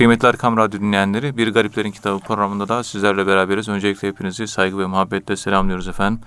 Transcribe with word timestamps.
Kıymetli 0.00 0.28
Erkam 0.28 0.56
Radyo 0.56 0.80
dinleyenleri, 0.80 1.36
Bir 1.36 1.48
Gariplerin 1.48 1.90
Kitabı 1.90 2.20
programında 2.20 2.68
da 2.68 2.84
sizlerle 2.84 3.26
beraberiz. 3.26 3.68
Öncelikle 3.68 4.08
hepinizi 4.08 4.48
saygı 4.48 4.78
ve 4.78 4.86
muhabbetle 4.86 5.36
selamlıyoruz 5.36 5.88
efendim. 5.88 6.20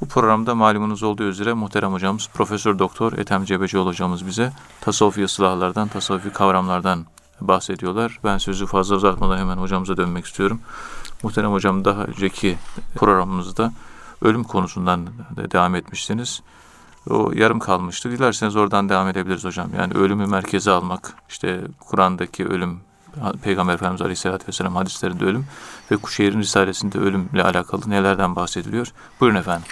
Bu 0.00 0.08
programda 0.08 0.54
malumunuz 0.54 1.02
olduğu 1.02 1.22
üzere 1.22 1.52
muhterem 1.52 1.92
hocamız 1.92 2.28
Profesör 2.34 2.78
Doktor 2.78 3.12
Ethem 3.12 3.44
Cebecioğlu 3.44 3.88
hocamız 3.88 4.26
bize 4.26 4.52
tasavvufi 4.80 5.24
ıslahlardan, 5.24 5.88
tasavvufi 5.88 6.30
kavramlardan 6.30 7.06
bahsediyorlar. 7.40 8.20
Ben 8.24 8.38
sözü 8.38 8.66
fazla 8.66 8.96
uzatmadan 8.96 9.38
hemen 9.38 9.56
hocamıza 9.56 9.96
dönmek 9.96 10.26
istiyorum. 10.26 10.60
Muhterem 11.22 11.52
hocam 11.52 11.84
daha 11.84 12.04
önceki 12.04 12.58
programımızda 12.94 13.72
ölüm 14.22 14.44
konusundan 14.44 15.06
de 15.36 15.50
devam 15.50 15.74
etmiştiniz. 15.74 16.42
O 17.10 17.32
yarım 17.34 17.58
kalmıştı. 17.58 18.10
Dilerseniz 18.10 18.56
oradan 18.56 18.88
devam 18.88 19.08
edebiliriz 19.08 19.44
hocam. 19.44 19.70
Yani 19.78 19.94
ölümü 19.94 20.26
merkeze 20.26 20.70
almak, 20.70 21.14
işte 21.28 21.60
Kur'an'daki 21.80 22.46
ölüm, 22.46 22.80
Peygamber 23.42 23.74
Efendimiz 23.74 24.02
Aleyhisselatü 24.02 24.48
Vesselam 24.48 24.76
hadislerinde 24.76 25.24
ölüm 25.24 25.46
ve 25.90 25.96
Kuşehir'in 25.96 26.40
Risalesinde 26.40 26.98
ölümle 26.98 27.42
alakalı 27.42 27.90
nelerden 27.90 28.36
bahsediliyor? 28.36 28.92
Buyurun 29.20 29.36
efendim. 29.36 29.66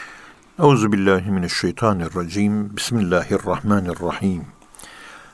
Euzubillahimineşşeytanirracim. 0.59 2.77
Bismillahirrahmanirrahim. 2.77 4.45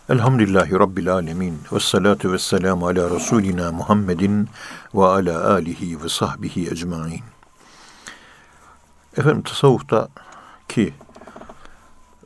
Elhamdülillahi 0.08 0.72
Rabbil 0.72 1.12
alemin. 1.12 1.58
Ve 1.72 1.80
salatu 1.80 2.32
ve 2.32 2.38
selamu 2.38 2.86
ala 2.86 3.10
Resulina 3.10 3.72
Muhammedin 3.72 4.48
ve 4.94 5.04
ala 5.04 5.52
alihi 5.52 6.04
ve 6.04 6.08
sahbihi 6.08 6.70
ecmain. 6.70 7.22
Efendim 9.16 9.42
tasavvufta 9.42 10.08
ki 10.68 10.94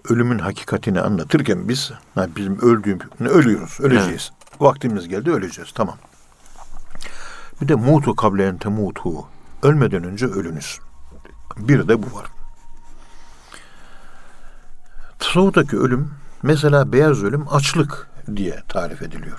ölümün 0.08 0.38
hakikatini 0.38 1.00
anlatırken 1.00 1.68
biz 1.68 1.92
yani 2.16 2.36
bizim 2.36 2.58
öldüğüm 2.58 2.98
ölüyoruz, 3.20 3.80
öleceğiz. 3.80 4.32
Vaktimiz 4.60 5.08
geldi 5.08 5.30
öleceğiz. 5.30 5.72
Tamam. 5.74 5.96
Bir 7.60 7.68
de 7.68 7.74
mutu 7.74 8.16
kablen 8.16 8.58
temutu. 8.58 9.26
Ölmeden 9.62 10.04
önce 10.04 10.26
ölünüz. 10.26 10.78
Bir 11.56 11.88
de 11.88 12.02
bu 12.02 12.16
var. 12.16 12.26
Tasavvuftaki 15.18 15.76
ölüm 15.76 16.10
mesela 16.42 16.92
beyaz 16.92 17.24
ölüm 17.24 17.46
açlık 17.50 18.10
diye 18.36 18.62
tarif 18.68 19.02
ediliyor. 19.02 19.38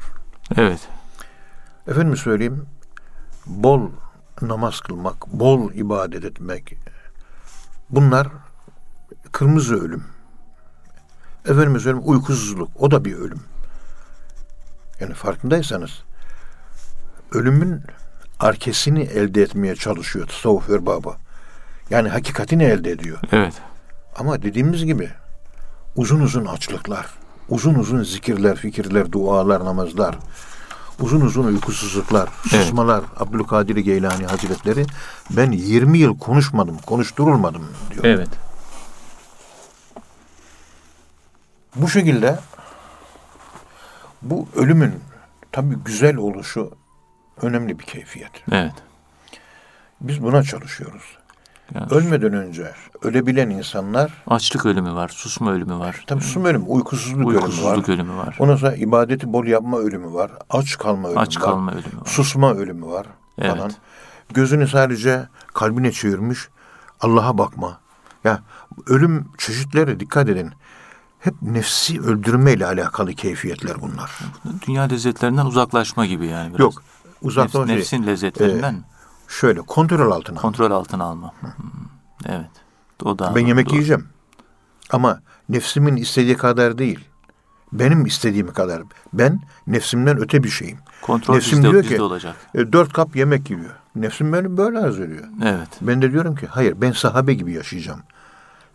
Evet. 0.56 0.88
Efendim 1.88 2.18
söyleyeyim 2.18 2.66
bol 3.46 3.90
namaz 4.42 4.80
kılmak, 4.80 5.28
bol 5.28 5.74
ibadet 5.74 6.26
etmek 6.26 6.78
bunlar 7.90 8.28
kırmızı 9.32 9.76
ölüm. 9.76 10.04
Efendim 11.46 11.80
söyleyeyim 11.80 12.10
uykusuzluk 12.10 12.70
o 12.80 12.92
da 12.92 13.06
bir 13.06 13.16
ölüm. 13.16 13.42
Yani 15.00 15.14
farkındaysanız 15.14 15.92
ölümün 17.32 17.82
arkesini 18.40 19.02
elde 19.02 19.42
etmeye 19.42 19.76
çalışıyor 19.76 20.28
tasavvuf 20.28 20.70
erbabı. 20.70 21.14
Yani 21.90 22.10
hakikatini 22.10 22.64
elde 22.64 22.92
ediyor. 22.92 23.18
Evet. 23.32 23.54
Ama 24.16 24.42
dediğimiz 24.42 24.86
gibi 24.86 25.10
uzun 25.96 26.20
uzun 26.20 26.46
açlıklar, 26.46 27.06
uzun 27.50 27.76
uzun 27.76 28.04
zikirler, 28.04 28.56
fikirler, 28.56 29.12
dualar, 29.12 29.66
namazlar, 29.66 30.16
uzun 31.00 31.22
uzun 31.22 31.44
uykusuzluklar, 31.44 32.30
susmalar, 32.48 33.00
evet. 33.00 33.22
Abdülkadir 33.22 33.76
Geylani 33.76 34.26
Hazretleri 34.26 34.86
ben 35.30 35.52
20 35.52 35.98
yıl 35.98 36.18
konuşmadım, 36.18 36.78
konuşturulmadım 36.78 37.68
diyor. 37.92 38.04
Evet. 38.04 38.30
Bu 41.76 41.90
şekilde 41.90 42.40
bu 44.22 44.48
ölümün 44.56 44.94
tabi 45.52 45.76
güzel 45.86 46.16
oluşu 46.16 46.72
önemli 47.42 47.80
bir 47.80 47.84
keyfiyet. 47.84 48.32
Evet. 48.52 48.74
Biz 50.02 50.24
buna 50.24 50.44
çalışıyoruz. 50.44 51.18
Yani 51.76 51.88
Ölmeden 51.92 52.34
önce 52.34 52.72
ölebilen 53.02 53.50
insanlar 53.50 54.12
açlık 54.28 54.66
ölümü 54.66 54.94
var, 54.94 55.10
susma 55.10 55.52
ölümü 55.52 55.80
var. 55.80 56.04
Tabii 56.08 56.22
susma 56.22 56.48
ölümü, 56.50 56.66
uykusuzluk, 56.66 57.28
uykusuzluk 57.28 57.90
ölümü 57.90 57.90
var. 57.90 57.94
ölümü 57.94 58.18
var. 58.18 58.36
Ondan 58.40 58.56
sonra 58.56 58.76
ibadeti 58.76 59.34
bol 59.34 59.46
yapma 59.46 59.78
ölümü 59.78 60.14
var. 60.14 60.32
Aç 60.50 60.78
kalma 60.78 61.08
ölümü 61.08 61.20
aç 61.20 61.38
var. 61.38 61.44
kalma 61.44 61.72
ölümü 61.72 62.02
var. 62.02 62.06
Susma 62.06 62.54
ölümü 62.54 62.86
var 62.86 63.08
evet. 63.38 63.52
falan. 63.52 63.72
Gözünü 64.34 64.68
sadece 64.68 65.28
kalbine 65.54 65.92
çevirmiş. 65.92 66.48
Allah'a 67.02 67.38
bakma. 67.38 67.80
Ya 68.24 68.40
ölüm 68.88 69.28
çeşitleri 69.38 70.00
dikkat 70.00 70.30
edin. 70.30 70.52
Hep 71.20 71.42
nefsi 71.42 72.02
öldürme 72.02 72.54
ile 72.54 72.66
alakalı 72.66 73.14
keyfiyetler 73.14 73.82
bunlar. 73.82 74.20
Dünya 74.68 74.84
lezzetlerinden 74.84 75.46
uzaklaşma 75.46 76.06
gibi 76.06 76.28
yani 76.28 76.50
biraz. 76.50 76.60
Yok. 76.60 76.84
Uzaklaşma 77.22 77.66
Nefs, 77.66 77.78
Nefsin 77.78 78.08
lezzetlerinden 78.08 78.74
e, 78.74 78.84
Şöyle 79.28 79.62
kontrol 79.62 80.12
altına 80.12 80.40
Kontrol 80.40 80.72
altına 80.72 81.04
alma. 81.04 81.34
Hı. 81.42 81.48
Evet. 82.26 82.50
O 83.04 83.20
da 83.20 83.36
Ben 83.36 83.46
yemek 83.46 83.66
doğru. 83.66 83.76
yiyeceğim. 83.76 84.08
Ama 84.92 85.22
nefsimin 85.50 85.96
istediği 85.96 86.38
kadar 86.38 86.78
değil. 86.78 87.00
Benim 87.74 88.06
istediğim 88.06 88.54
kadar. 88.54 88.82
Ben 89.14 89.42
nefsimden 89.68 90.18
öte 90.18 90.44
bir 90.44 90.50
şeyim. 90.50 90.78
Kontrol 91.02 91.36
Nefsim 91.36 91.58
bizde, 91.58 91.72
diyor 91.72 91.84
bizde 91.84 91.96
ki, 91.96 92.02
olacak. 92.02 92.36
E, 92.56 92.74
dört 92.74 92.94
kap 92.94 93.16
yemek 93.16 93.50
yiyor. 93.50 93.76
Nefsim 93.96 94.34
benim 94.34 94.58
böyle 94.58 94.80
hazırlıyor. 94.80 95.24
Evet. 95.46 95.70
Ben 95.82 96.02
de 96.02 96.12
diyorum 96.12 96.36
ki 96.36 96.48
hayır 96.48 96.82
ben 96.82 96.92
sahabe 96.92 97.34
gibi 97.34 97.54
yaşayacağım. 97.54 98.02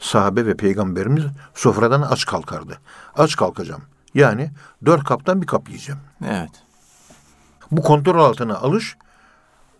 Sahabe 0.02 0.46
ve 0.46 0.56
peygamberimiz 0.56 1.24
sofradan 1.54 2.02
aç 2.02 2.26
kalkardı. 2.26 2.78
Aç 3.16 3.36
kalkacağım. 3.36 3.82
Yani 4.14 4.50
dört 4.86 5.04
kaptan 5.04 5.42
bir 5.42 5.46
kap 5.46 5.68
yiyeceğim. 5.68 6.00
Evet. 6.24 6.50
Bu 7.70 7.82
kontrol 7.82 8.24
altına 8.24 8.56
alış 8.56 8.96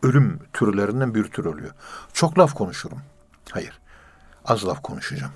ölüm 0.03 0.39
türlerinden 0.53 1.15
bir 1.15 1.25
tür 1.25 1.45
oluyor. 1.45 1.71
Çok 2.13 2.39
laf 2.39 2.55
konuşurum. 2.55 2.99
Hayır. 3.51 3.81
Az 4.45 4.67
laf 4.67 4.83
konuşacağım. 4.83 5.33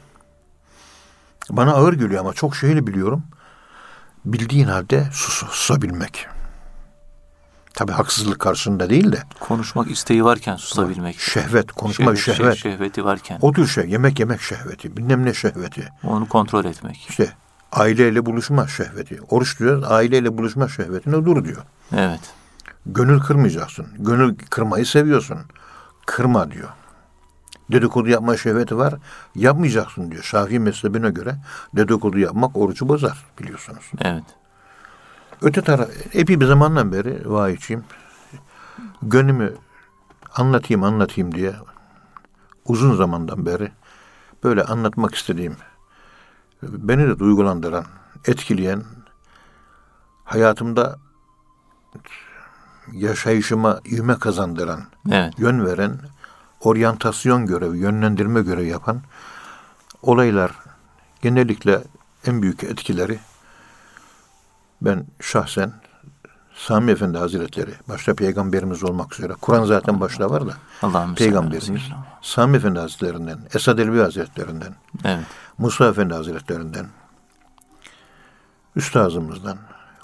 Bana 1.50 1.72
ağır 1.72 1.92
geliyor 1.92 2.20
ama 2.20 2.32
çok 2.32 2.56
şeyini 2.56 2.86
biliyorum. 2.86 3.22
Bildiğin 4.24 4.66
halde 4.66 5.08
sus, 5.12 5.34
susabilmek. 5.50 6.28
Tabi 7.76 7.92
haksızlık 7.92 8.38
karşısında 8.38 8.90
değil 8.90 9.12
de. 9.12 9.22
Konuşmak 9.40 9.90
isteği 9.90 10.24
varken 10.24 10.56
susabilmek. 10.56 11.20
Şehvet, 11.20 11.72
konuşma 11.72 12.16
şehvet, 12.16 12.36
şehvet. 12.36 12.56
Şehveti 12.56 13.04
varken. 13.04 13.38
O 13.42 13.52
tür 13.52 13.66
şey, 13.66 13.90
yemek 13.90 14.20
yemek 14.20 14.40
şehveti, 14.40 14.96
bilmem 14.96 15.24
ne 15.24 15.34
şehveti. 15.34 15.88
Onu 16.04 16.28
kontrol 16.28 16.64
etmek. 16.64 17.06
İşte 17.08 17.32
aileyle 17.72 18.26
buluşma 18.26 18.68
şehveti. 18.68 19.20
Oruç 19.30 19.58
diyor, 19.58 19.82
aileyle 19.86 20.38
buluşma 20.38 20.68
şehvetine 20.68 21.14
dur 21.14 21.44
diyor. 21.44 21.62
Evet. 21.96 22.20
Gönül 22.86 23.20
kırmayacaksın. 23.20 23.86
Gönül 23.98 24.36
kırmayı 24.50 24.86
seviyorsun. 24.86 25.38
Kırma 26.06 26.50
diyor. 26.50 26.68
Dedikodu 27.72 28.08
yapma 28.08 28.36
şehveti 28.36 28.76
var. 28.76 28.94
Yapmayacaksın 29.34 30.10
diyor. 30.10 30.22
Şafii 30.22 30.58
mezhebine 30.58 31.10
göre 31.10 31.36
dedikodu 31.76 32.18
yapmak 32.18 32.56
orucu 32.56 32.88
bozar 32.88 33.24
biliyorsunuz. 33.38 33.90
Evet. 34.00 34.24
Öte 35.42 35.62
taraf, 35.62 35.88
epey 36.12 36.40
bir 36.40 36.46
zamandan 36.46 36.92
beri 36.92 37.30
vahiyçiyim. 37.30 37.84
Gönlümü 39.02 39.54
anlatayım 40.34 40.82
anlatayım 40.82 41.34
diye 41.34 41.54
uzun 42.64 42.96
zamandan 42.96 43.46
beri 43.46 43.72
böyle 44.44 44.64
anlatmak 44.64 45.14
istediğim, 45.14 45.56
beni 46.62 47.08
de 47.08 47.18
duygulandıran, 47.18 47.84
etkileyen, 48.26 48.82
hayatımda 50.24 50.98
yaşayışıma 52.92 53.80
ivme 53.92 54.18
kazandıran, 54.18 54.80
evet. 55.10 55.38
yön 55.38 55.66
veren, 55.66 55.98
oryantasyon 56.60 57.46
görevi, 57.46 57.78
yönlendirme 57.78 58.42
görevi 58.42 58.68
yapan 58.68 59.02
olaylar 60.02 60.52
genellikle 61.22 61.82
en 62.26 62.42
büyük 62.42 62.64
etkileri 62.64 63.18
ben 64.82 65.06
şahsen 65.20 65.72
Sami 66.54 66.90
Efendi 66.90 67.18
Hazretleri, 67.18 67.70
başta 67.88 68.14
peygamberimiz 68.14 68.84
olmak 68.84 69.18
üzere, 69.18 69.32
Kur'an 69.40 69.64
zaten 69.64 70.00
başta 70.00 70.30
var 70.30 70.42
da, 70.46 70.54
peygamberimiz, 71.14 71.82
Sami 72.22 72.56
Efendi 72.56 72.78
Hazretlerinden, 72.78 73.38
Esad 73.54 73.78
Elbi 73.78 73.98
Hazretlerinden, 73.98 74.74
evet. 75.04 75.24
Musa 75.58 75.86
Efendi 75.88 76.14
Hazretlerinden, 76.14 76.86
üstazımızdan 78.76 79.58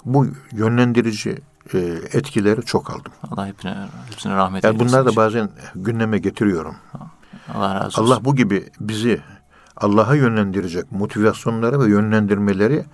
bu 0.05 0.27
yönlendirici 0.51 1.41
e, 1.73 1.77
etkileri 2.13 2.61
çok 2.61 2.89
aldım. 2.89 3.11
Allah 3.31 3.47
hepine, 3.47 3.87
hepsine 4.11 4.35
rahmet 4.35 4.63
yani 4.63 4.79
Bunlar 4.79 5.05
da 5.05 5.15
bazen 5.15 5.49
gündeme 5.75 6.17
getiriyorum. 6.17 6.75
Allah 7.53 7.75
razı 7.75 7.85
olsun. 7.85 8.05
Allah 8.05 8.25
bu 8.25 8.35
gibi 8.35 8.69
bizi 8.79 9.21
Allah'a 9.77 10.15
yönlendirecek 10.15 10.91
motivasyonları 10.91 11.79
ve 11.79 11.89
yönlendirmeleri 11.89 12.85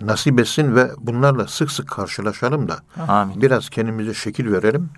nasip 0.00 0.40
etsin 0.40 0.74
ve 0.74 0.90
bunlarla 0.98 1.46
sık 1.46 1.70
sık 1.70 1.88
karşılaşalım 1.88 2.68
da 2.68 2.78
Amin. 3.08 3.42
biraz 3.42 3.68
kendimize 3.68 4.14
şekil 4.14 4.52
verelim. 4.52 4.90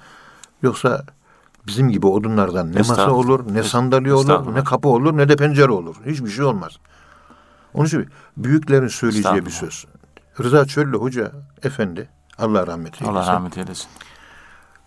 Yoksa 0.62 1.04
bizim 1.66 1.88
gibi 1.88 2.06
odunlardan 2.06 2.72
ne 2.72 2.78
masa 2.78 3.10
olur, 3.10 3.54
ne 3.54 3.62
sandalye 3.62 4.14
olur, 4.14 4.54
ne 4.54 4.64
kapı 4.64 4.88
olur, 4.88 5.16
ne 5.16 5.28
de 5.28 5.36
pencere 5.36 5.72
olur. 5.72 5.96
Hiçbir 6.06 6.30
şey 6.30 6.44
olmaz. 6.44 6.72
Onun 7.74 7.86
için 7.86 8.08
büyüklerin 8.36 8.88
söyleyeceği 8.88 9.46
bir 9.46 9.50
söz. 9.50 9.86
Rıza 10.42 10.64
Çöllü 10.64 10.96
Hoca 10.96 11.32
Efendi 11.62 12.08
Allah 12.38 12.66
rahmet 12.66 13.02
eylesin. 13.02 13.16
Allah 13.16 13.32
rahmet 13.32 13.58
eylesin. 13.58 13.88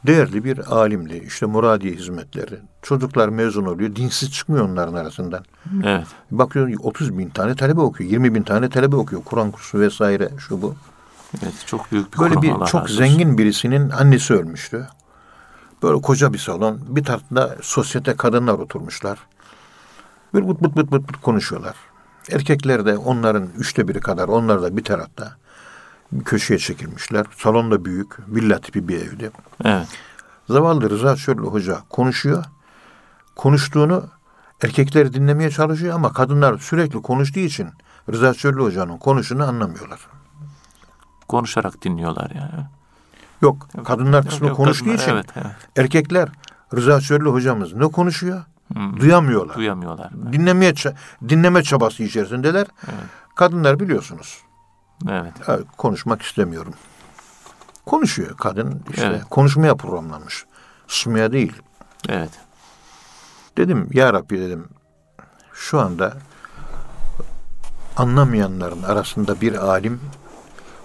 Değerli 0.07 0.43
bir 0.43 0.75
alimdi. 0.75 1.23
İşte 1.27 1.45
Muradiye 1.45 1.93
hizmetleri. 1.93 2.59
Çocuklar 2.81 3.29
mezun 3.29 3.65
oluyor. 3.65 3.95
Dinsiz 3.95 4.31
çıkmıyor 4.31 4.69
onların 4.69 4.93
arasından. 4.93 5.45
Evet. 5.83 6.07
Bakıyorsun 6.31 6.77
30 6.83 7.17
bin 7.17 7.29
tane 7.29 7.55
talebe 7.55 7.81
okuyor. 7.81 8.09
20 8.09 8.35
bin 8.35 8.43
tane 8.43 8.69
talebe 8.69 8.95
okuyor. 8.95 9.23
Kur'an 9.23 9.51
kursu 9.51 9.79
vesaire 9.79 10.29
şu 10.37 10.61
bu. 10.61 10.75
Evet. 11.43 11.53
Çok 11.65 11.91
büyük 11.91 12.13
bir 12.13 12.19
Böyle 12.19 12.41
bir 12.41 12.51
Allah 12.51 12.65
çok 12.65 12.83
razı 12.83 12.93
zengin 12.93 13.37
birisinin 13.37 13.89
annesi 13.89 14.33
ölmüştü. 14.33 14.87
Böyle 15.83 16.01
koca 16.01 16.33
bir 16.33 16.37
salon. 16.37 16.79
Bir 16.87 17.03
tarafta 17.03 17.55
sosyete 17.61 18.15
kadınlar 18.15 18.53
oturmuşlar. 18.53 19.19
Böyle 20.33 20.47
bıt 20.47 20.61
bıt 20.61 20.75
bıt 20.75 20.91
bıt 20.91 21.09
bıt 21.09 21.21
konuşuyorlar. 21.21 21.75
Erkekler 22.31 22.85
de 22.85 22.97
onların 22.97 23.47
üçte 23.57 23.87
biri 23.87 23.99
kadar 23.99 24.27
onlar 24.27 24.61
da 24.61 24.77
bir 24.77 24.83
tarafta 24.83 25.37
köşeye 26.25 26.57
çekilmişler. 26.57 27.25
Salon 27.37 27.71
da 27.71 27.85
büyük. 27.85 28.19
Villa 28.35 28.59
tipi 28.61 28.87
bir 28.87 28.97
evdi. 28.97 29.31
Evet. 29.63 29.87
Zavallı 30.49 30.89
Rıza 30.89 31.15
Şöyle 31.15 31.41
Hoca 31.41 31.79
konuşuyor. 31.89 32.45
Konuştuğunu 33.35 34.03
erkekler 34.63 35.13
dinlemeye 35.13 35.49
çalışıyor 35.49 35.95
ama 35.95 36.13
kadınlar 36.13 36.57
sürekli 36.57 37.01
konuştuğu 37.01 37.39
için 37.39 37.69
Rıza 38.11 38.33
Şöyle 38.33 38.61
Hoca'nın 38.61 38.97
konuşunu 38.97 39.43
anlamıyorlar. 39.43 39.99
Konuşarak 41.27 41.83
dinliyorlar 41.83 42.31
yani. 42.35 42.65
Yok, 43.41 43.67
kadınlar 43.85 44.25
kısmı 44.25 44.47
Yok, 44.47 44.57
konuştuğu 44.57 44.85
kadınlar- 44.85 45.01
için 45.01 45.11
Evet. 45.11 45.25
evet. 45.35 45.55
erkekler 45.75 46.29
Rıza 46.75 47.01
Şöyle 47.01 47.29
hocamız 47.29 47.73
ne 47.73 47.87
konuşuyor? 47.87 48.43
Hmm. 48.73 48.99
Duyamıyorlar. 48.99 49.55
Duyamıyorlar. 49.55 50.11
Dinlemeye 50.33 50.73
dinleme 51.29 51.63
çabası 51.63 52.03
içerisindeler. 52.03 52.67
Evet. 52.83 53.03
Kadınlar 53.35 53.79
biliyorsunuz. 53.79 54.37
Evet. 55.09 55.33
"Ya, 55.47 55.59
konuşmak 55.77 56.21
istemiyorum. 56.21 56.73
Konuşuyor 57.85 58.37
kadın 58.37 58.81
işte 58.89 59.05
Evet. 59.05 59.21
konuşmaya 59.29 59.75
programlanmış. 59.75 60.45
Susmaya 60.87 61.31
değil. 61.31 61.53
Evet. 62.09 62.29
Dedim 63.57 63.89
ya 63.93 64.13
Rabbi 64.13 64.39
dedim 64.39 64.67
şu 65.53 65.79
anda 65.79 66.13
anlamayanların 67.97 68.83
arasında 68.83 69.41
bir 69.41 69.55
alim 69.67 69.99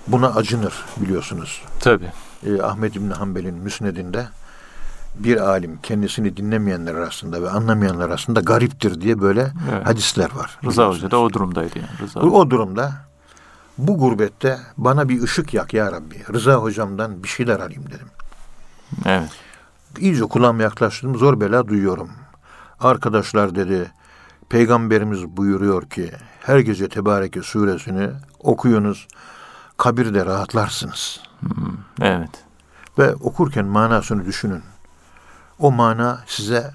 buna 0.07 0.29
acınır 0.35 0.85
biliyorsunuz. 0.97 1.63
Tabii. 1.81 2.13
e, 2.47 2.63
Ahmed 2.63 2.95
İbni 2.95 3.15
Hanbel'in 3.15 3.55
müsnedinde 3.55 4.29
bir 5.15 5.37
alim 5.49 5.79
kendisini 5.83 6.37
dinlemeyenler 6.37 6.95
arasında 6.95 7.43
ve 7.43 7.51
anlamayanlar 7.51 8.07
arasında 8.07 8.41
gariptir 8.41 9.01
diye 9.01 9.21
böyle 9.21 9.53
Evet. 9.73 9.87
hadisler 9.87 10.31
var. 10.35 10.59
Rıza 10.65 10.89
Hoca 10.89 11.11
da 11.11 11.19
o 11.21 11.33
durumdaydı 11.33 11.79
yani. 11.79 11.89
Rıza 12.01 12.21
o 12.21 12.51
durumda 12.51 12.93
bu 13.79 13.99
gurbette 13.99 14.59
bana 14.77 15.09
bir 15.09 15.23
ışık 15.23 15.55
yak 15.55 15.75
ya 15.75 15.93
Rabbi. 15.93 16.25
Rıza 16.33 16.55
hocamdan 16.55 17.23
bir 17.23 17.29
şeyler 17.29 17.61
alayım 17.61 17.87
dedim. 17.87 18.09
Evet. 19.07 19.31
İyice 19.99 20.25
kulağıma 20.25 20.63
yaklaştım 20.63 21.17
zor 21.17 21.41
bela 21.41 21.69
duyuyorum. 21.69 22.11
Arkadaşlar 22.81 23.55
dedi 23.55 23.93
peygamberimiz 24.49 25.25
buyuruyor 25.25 25.91
ki 25.91 26.13
her 26.41 26.59
gece 26.59 26.89
Tebareke 26.89 27.43
suresini 27.43 28.11
okuyunuz 28.39 29.09
kabirde 29.77 30.27
rahatlarsınız. 30.27 31.21
Evet. 32.01 32.31
Ve 32.99 33.15
okurken 33.15 33.65
manasını 33.65 34.25
düşünün. 34.25 34.63
O 35.59 35.73
mana 35.73 36.21
size 36.27 36.71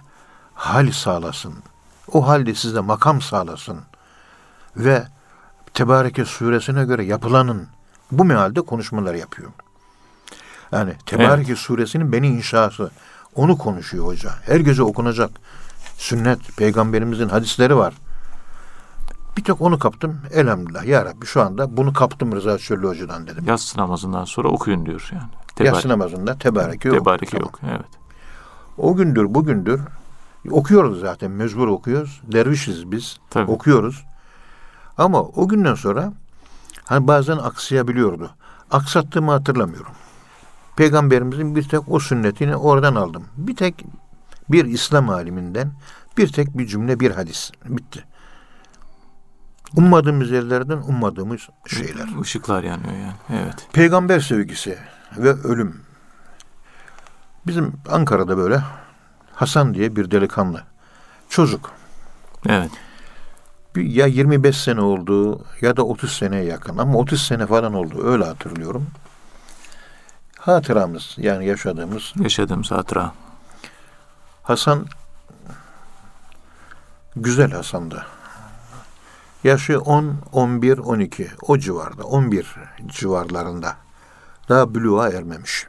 hal 0.53 0.91
sağlasın. 0.91 1.53
O 2.11 2.27
halde 2.27 2.55
size 2.55 2.79
makam 2.79 3.21
sağlasın. 3.21 3.79
Ve 4.77 5.03
Tebareke 5.73 6.25
suresine 6.25 6.85
göre 6.85 7.05
yapılanın 7.05 7.67
bu 8.11 8.25
mealde 8.25 8.61
konuşmalar 8.61 9.13
yapıyor. 9.13 9.51
Yani 10.71 10.93
Tebareke 11.05 11.55
suresinin 11.55 12.11
beni 12.11 12.27
inşası. 12.27 12.91
Onu 13.35 13.57
konuşuyor 13.57 14.05
hoca. 14.05 14.31
Her 14.45 14.59
gece 14.59 14.83
okunacak. 14.83 15.31
Sünnet, 15.97 16.57
peygamberimizin 16.57 17.29
hadisleri 17.29 17.77
var. 17.77 17.93
Bir 19.37 19.43
tek 19.43 19.61
onu 19.61 19.79
kaptım. 19.79 20.21
Elhamdülillah. 20.33 20.85
Ya 20.85 21.05
Rabbi 21.05 21.25
şu 21.25 21.41
anda 21.41 21.77
bunu 21.77 21.93
kaptım 21.93 22.35
Rıza 22.35 22.57
Çöllü 22.57 22.87
Hoca'dan 22.87 23.27
dedim. 23.27 23.43
Yatsı 23.47 23.79
namazından 23.79 24.25
sonra 24.25 24.47
okuyun 24.47 24.85
diyor 24.85 25.09
yani. 25.11 25.67
Yatsı 25.67 25.89
namazında 25.89 26.37
tebareke 26.37 26.89
yok. 26.89 26.97
Tebareke 26.97 27.25
Tamam. 27.25 27.43
yok. 27.45 27.59
Evet. 27.63 27.85
O 28.77 28.95
gündür 28.95 29.33
bugündür 29.33 29.81
okuyoruz 30.51 30.99
zaten 30.99 31.31
mecbur 31.31 31.67
okuyoruz. 31.67 32.21
Dervişiz 32.23 32.91
biz. 32.91 33.17
Tabii. 33.29 33.51
Okuyoruz. 33.51 34.05
Ama 34.97 35.21
o 35.21 35.47
günden 35.47 35.75
sonra 35.75 36.13
hani 36.85 37.07
bazen 37.07 37.37
aksayabiliyordu. 37.37 38.31
Aksattığımı 38.71 39.31
hatırlamıyorum. 39.31 39.91
Peygamberimizin 40.75 41.55
bir 41.55 41.63
tek 41.63 41.81
o 41.87 41.99
sünnetini 41.99 42.55
oradan 42.55 42.95
aldım. 42.95 43.25
Bir 43.37 43.55
tek 43.55 43.85
bir 44.49 44.65
İslam 44.65 45.09
aliminden 45.09 45.71
bir 46.17 46.27
tek 46.27 46.57
bir 46.57 46.67
cümle 46.67 46.99
bir 46.99 47.11
hadis. 47.11 47.51
Bitti. 47.65 48.03
Ummadığımız 49.75 50.31
yerlerden 50.31 50.77
ummadığımız 50.77 51.41
şeyler. 51.67 52.21
Işıklar 52.21 52.63
yanıyor 52.63 52.93
yani. 52.93 53.41
Evet. 53.43 53.67
Peygamber 53.73 54.19
sevgisi 54.19 54.77
ve 55.17 55.33
ölüm. 55.33 55.81
Bizim 57.47 57.73
Ankara'da 57.89 58.37
böyle 58.37 58.61
Hasan 59.33 59.73
diye 59.73 59.95
bir 59.95 60.11
delikanlı. 60.11 60.63
Çocuk. 61.29 61.71
Evet. 62.49 62.71
Ya 63.75 64.05
25 64.05 64.57
sene 64.57 64.81
oldu 64.81 65.45
ya 65.61 65.77
da 65.77 65.83
30 65.83 66.17
seneye 66.17 66.43
yakın 66.43 66.77
ama 66.77 66.97
30 66.97 67.21
sene 67.21 67.47
falan 67.47 67.73
oldu 67.73 68.07
öyle 68.07 68.25
hatırlıyorum. 68.25 68.87
Hatıramız 70.39 71.15
yani 71.17 71.45
yaşadığımız 71.45 72.13
Yaşadığımız 72.19 72.71
hatıra. 72.71 73.13
Hasan 74.43 74.85
güzel 77.15 77.51
Hasan'dı. 77.51 78.05
Yaşı 79.43 79.79
10, 79.79 80.15
11, 80.31 80.77
12 80.77 81.31
o 81.41 81.57
civarda 81.57 82.03
11 82.03 82.55
civarlarında. 82.87 83.75
Daha 84.49 84.75
buluğa 84.75 85.09
ermemiş. 85.09 85.67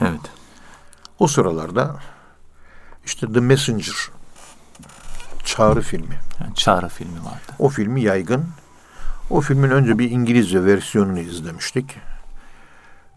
Evet. 0.00 0.20
O 1.18 1.26
sıralarda 1.26 1.96
işte 3.04 3.32
The 3.32 3.40
Messenger 3.40 3.94
Çağrı 5.44 5.80
filmi. 5.80 6.18
Yani 6.42 6.54
Çağrı 6.54 6.88
filmi 6.88 7.24
vardı. 7.24 7.52
O 7.58 7.68
filmi 7.68 8.02
yaygın. 8.02 8.44
O 9.30 9.40
filmin 9.40 9.70
önce 9.70 9.98
bir 9.98 10.10
İngilizce 10.10 10.64
versiyonunu 10.64 11.18
izlemiştik. 11.18 11.96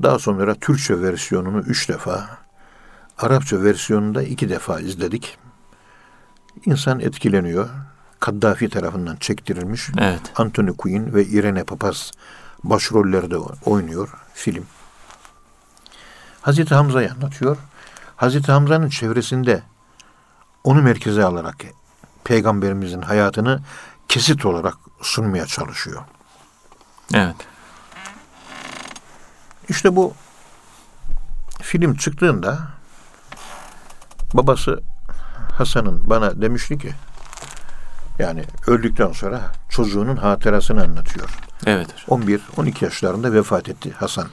Daha 0.04 0.19
sonra 0.19 0.56
Türkçe 0.56 1.01
versiyonunu 1.01 1.60
üç 1.60 1.89
defa, 1.89 2.30
Arapça 3.17 3.63
versiyonunu 3.63 4.15
da 4.15 4.24
iki 4.24 4.50
defa 4.50 4.79
izledik. 4.79 5.38
İnsan 6.65 7.00
etkileniyor. 7.00 7.70
Kaddafi 8.20 8.70
tarafından 8.70 9.15
çektirilmiş. 9.15 9.89
Evet. 9.98 10.22
Anthony 10.36 10.72
Quinn 10.77 11.13
ve 11.13 11.25
Irene 11.25 11.63
Papas 11.63 12.12
başrollerde 12.63 13.38
oynuyor 13.65 14.10
film. 14.34 14.65
Hazreti 16.41 16.75
Hamza'yı 16.75 17.12
anlatıyor. 17.12 17.58
Hazreti 18.15 18.51
Hamza'nın 18.51 18.89
çevresinde 18.89 19.63
onu 20.63 20.82
merkeze 20.82 21.24
alarak 21.24 21.65
peygamberimizin 22.25 23.01
hayatını 23.01 23.62
kesit 24.08 24.46
olarak 24.46 24.75
sunmaya 25.01 25.46
çalışıyor. 25.46 26.01
Evet. 27.13 27.36
İşte 29.70 29.96
bu 29.96 30.13
film 31.62 31.96
çıktığında 31.96 32.60
babası 34.34 34.82
Hasan'ın 35.58 36.10
bana 36.10 36.41
demişti 36.41 36.77
ki 36.77 36.94
yani 38.20 38.44
öldükten 38.67 39.12
sonra 39.12 39.41
çocuğunun 39.70 40.15
hatırasını 40.15 40.84
anlatıyor. 40.84 41.29
Evet. 41.65 41.88
11-12 42.08 42.84
yaşlarında 42.84 43.34
vefat 43.34 43.70
etti 43.70 43.91
Hasan. 43.91 44.27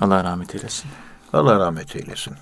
Allah 0.00 0.24
rahmet 0.24 0.54
eylesin. 0.54 0.90
Allah 1.32 1.58
rahmet 1.58 1.96
eylesin. 1.96 2.34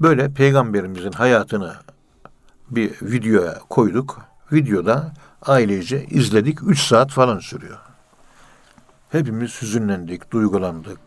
Böyle 0.00 0.32
peygamberimizin 0.32 1.12
hayatını 1.12 1.76
bir 2.70 2.92
videoya 3.02 3.58
koyduk. 3.70 4.20
Videoda 4.52 5.12
ailece 5.42 6.04
izledik. 6.04 6.58
3 6.62 6.80
saat 6.80 7.10
falan 7.10 7.38
sürüyor. 7.38 7.78
Hepimiz 9.10 9.62
hüzünlendik, 9.62 10.30
duygulandık. 10.30 11.00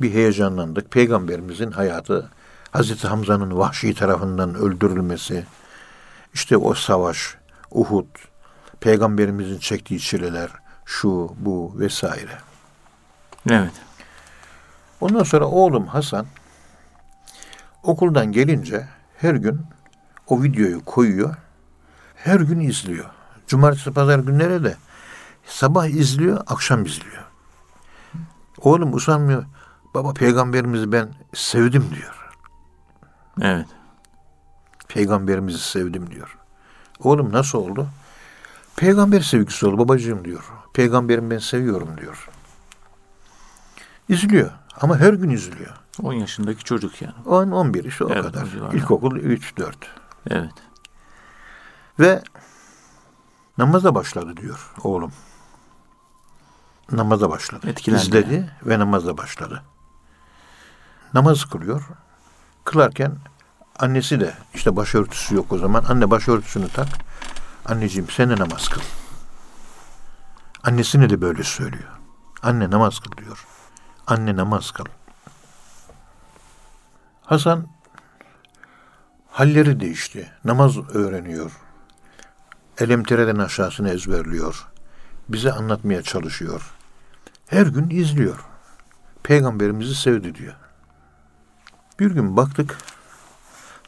Bir 0.00 0.14
heyecanlandık. 0.14 0.90
Peygamberimizin 0.90 1.70
hayatı, 1.70 2.30
Hazreti 2.70 3.08
Hamza'nın 3.08 3.56
vahşi 3.56 3.94
tarafından 3.94 4.54
öldürülmesi, 4.54 5.46
işte 6.34 6.56
o 6.56 6.74
savaş, 6.74 7.36
Uhud, 7.70 8.06
peygamberimizin 8.80 9.58
çektiği 9.58 10.00
çileler, 10.00 10.50
şu, 10.84 11.34
bu 11.38 11.78
vesaire. 11.78 12.38
Evet. 13.50 13.72
Ondan 15.00 15.22
sonra 15.22 15.44
oğlum 15.44 15.86
Hasan 15.86 16.26
okuldan 17.82 18.32
gelince 18.32 18.88
her 19.16 19.34
gün 19.34 19.60
o 20.26 20.42
videoyu 20.42 20.84
koyuyor. 20.84 21.34
Her 22.14 22.40
gün 22.40 22.60
izliyor. 22.60 23.04
Cumartesi 23.46 23.92
pazar 23.92 24.18
günleri 24.18 24.64
de 24.64 24.76
sabah 25.46 25.86
izliyor, 25.86 26.40
akşam 26.46 26.84
izliyor. 26.84 27.24
Oğlum 28.58 28.94
usanmıyor. 28.94 29.44
Baba 29.94 30.12
peygamberimizi 30.12 30.92
ben 30.92 31.08
sevdim 31.34 31.90
diyor. 31.94 32.32
Evet. 33.40 33.66
Peygamberimizi 34.88 35.58
sevdim 35.58 36.10
diyor. 36.10 36.38
Oğlum 37.00 37.32
nasıl 37.32 37.58
oldu? 37.58 37.86
Peygamber 38.76 39.20
sevgisi 39.20 39.66
oldu 39.66 39.78
babacığım 39.78 40.24
diyor. 40.24 40.44
Peygamberim 40.74 41.30
ben 41.30 41.38
seviyorum 41.38 41.88
diyor. 42.00 42.28
İzliyor 44.08 44.50
ama 44.80 44.98
her 44.98 45.12
gün 45.12 45.30
izliyor. 45.30 45.74
10 46.02 46.12
yaşındaki 46.12 46.64
çocuk 46.64 47.02
yani. 47.02 47.14
10 47.26 47.50
11 47.50 47.84
işte 47.84 48.04
o 48.04 48.10
Evet, 48.12 48.24
kadar. 48.24 48.46
İlkokul 48.72 49.16
3 49.16 49.56
4. 49.56 49.76
Evet. 50.30 50.52
Ve 52.00 52.22
namaza 53.58 53.94
başladı 53.94 54.36
diyor 54.36 54.72
oğlum. 54.82 55.12
Namaza 56.92 57.30
başladı. 57.30 57.68
Etkilendi 57.68 58.02
İzledi 58.02 58.34
yani. 58.34 58.50
ve 58.62 58.78
namaza 58.78 59.18
başladı. 59.18 59.62
Namaz 61.14 61.44
kılıyor. 61.44 61.88
Kılarken 62.64 63.16
annesi 63.78 64.20
de 64.20 64.34
işte 64.54 64.76
başörtüsü 64.76 65.34
yok 65.34 65.52
o 65.52 65.58
zaman. 65.58 65.84
Anne 65.88 66.10
başörtüsünü 66.10 66.68
tak. 66.68 66.88
Anneciğim 67.66 68.10
sen 68.10 68.30
de 68.30 68.36
namaz 68.36 68.68
kıl. 68.68 68.80
Annesine 70.64 71.10
de 71.10 71.20
böyle 71.20 71.42
söylüyor. 71.42 71.90
Anne 72.42 72.70
namaz 72.70 73.00
kıl 73.00 73.16
diyor. 73.24 73.46
Anne 74.06 74.36
namaz 74.36 74.70
kıl. 74.70 74.84
Hasan 77.24 77.68
halleri 79.34 79.80
değişti. 79.80 80.32
Namaz 80.44 80.94
öğreniyor. 80.94 81.52
Elemtire'den 82.78 83.36
aşağısını 83.36 83.90
ezberliyor. 83.90 84.66
Bize 85.28 85.52
anlatmaya 85.52 86.02
çalışıyor. 86.02 86.74
Her 87.46 87.66
gün 87.66 87.90
izliyor. 87.90 88.44
Peygamberimizi 89.22 89.94
sevdi 89.94 90.34
diyor. 90.34 90.54
Bir 92.00 92.10
gün 92.10 92.36
baktık 92.36 92.78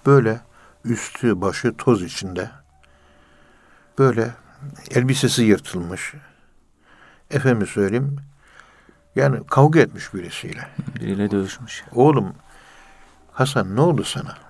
böyle 0.07 0.41
üstü 0.85 1.41
başı 1.41 1.77
toz 1.77 2.03
içinde 2.03 2.51
böyle 3.99 4.35
elbisesi 4.91 5.43
yırtılmış. 5.43 6.15
Efendim 7.31 7.67
söyleyeyim 7.67 8.17
yani 9.17 9.47
kavga 9.47 9.81
etmiş 9.81 10.15
birisiyle. 10.15 10.69
Biriyle 10.95 11.31
dövüşmüş. 11.31 11.85
Oğlum 11.93 12.35
Hasan 13.33 13.77
ne 13.77 13.81
oldu 13.81 14.05
sana? 14.05 14.46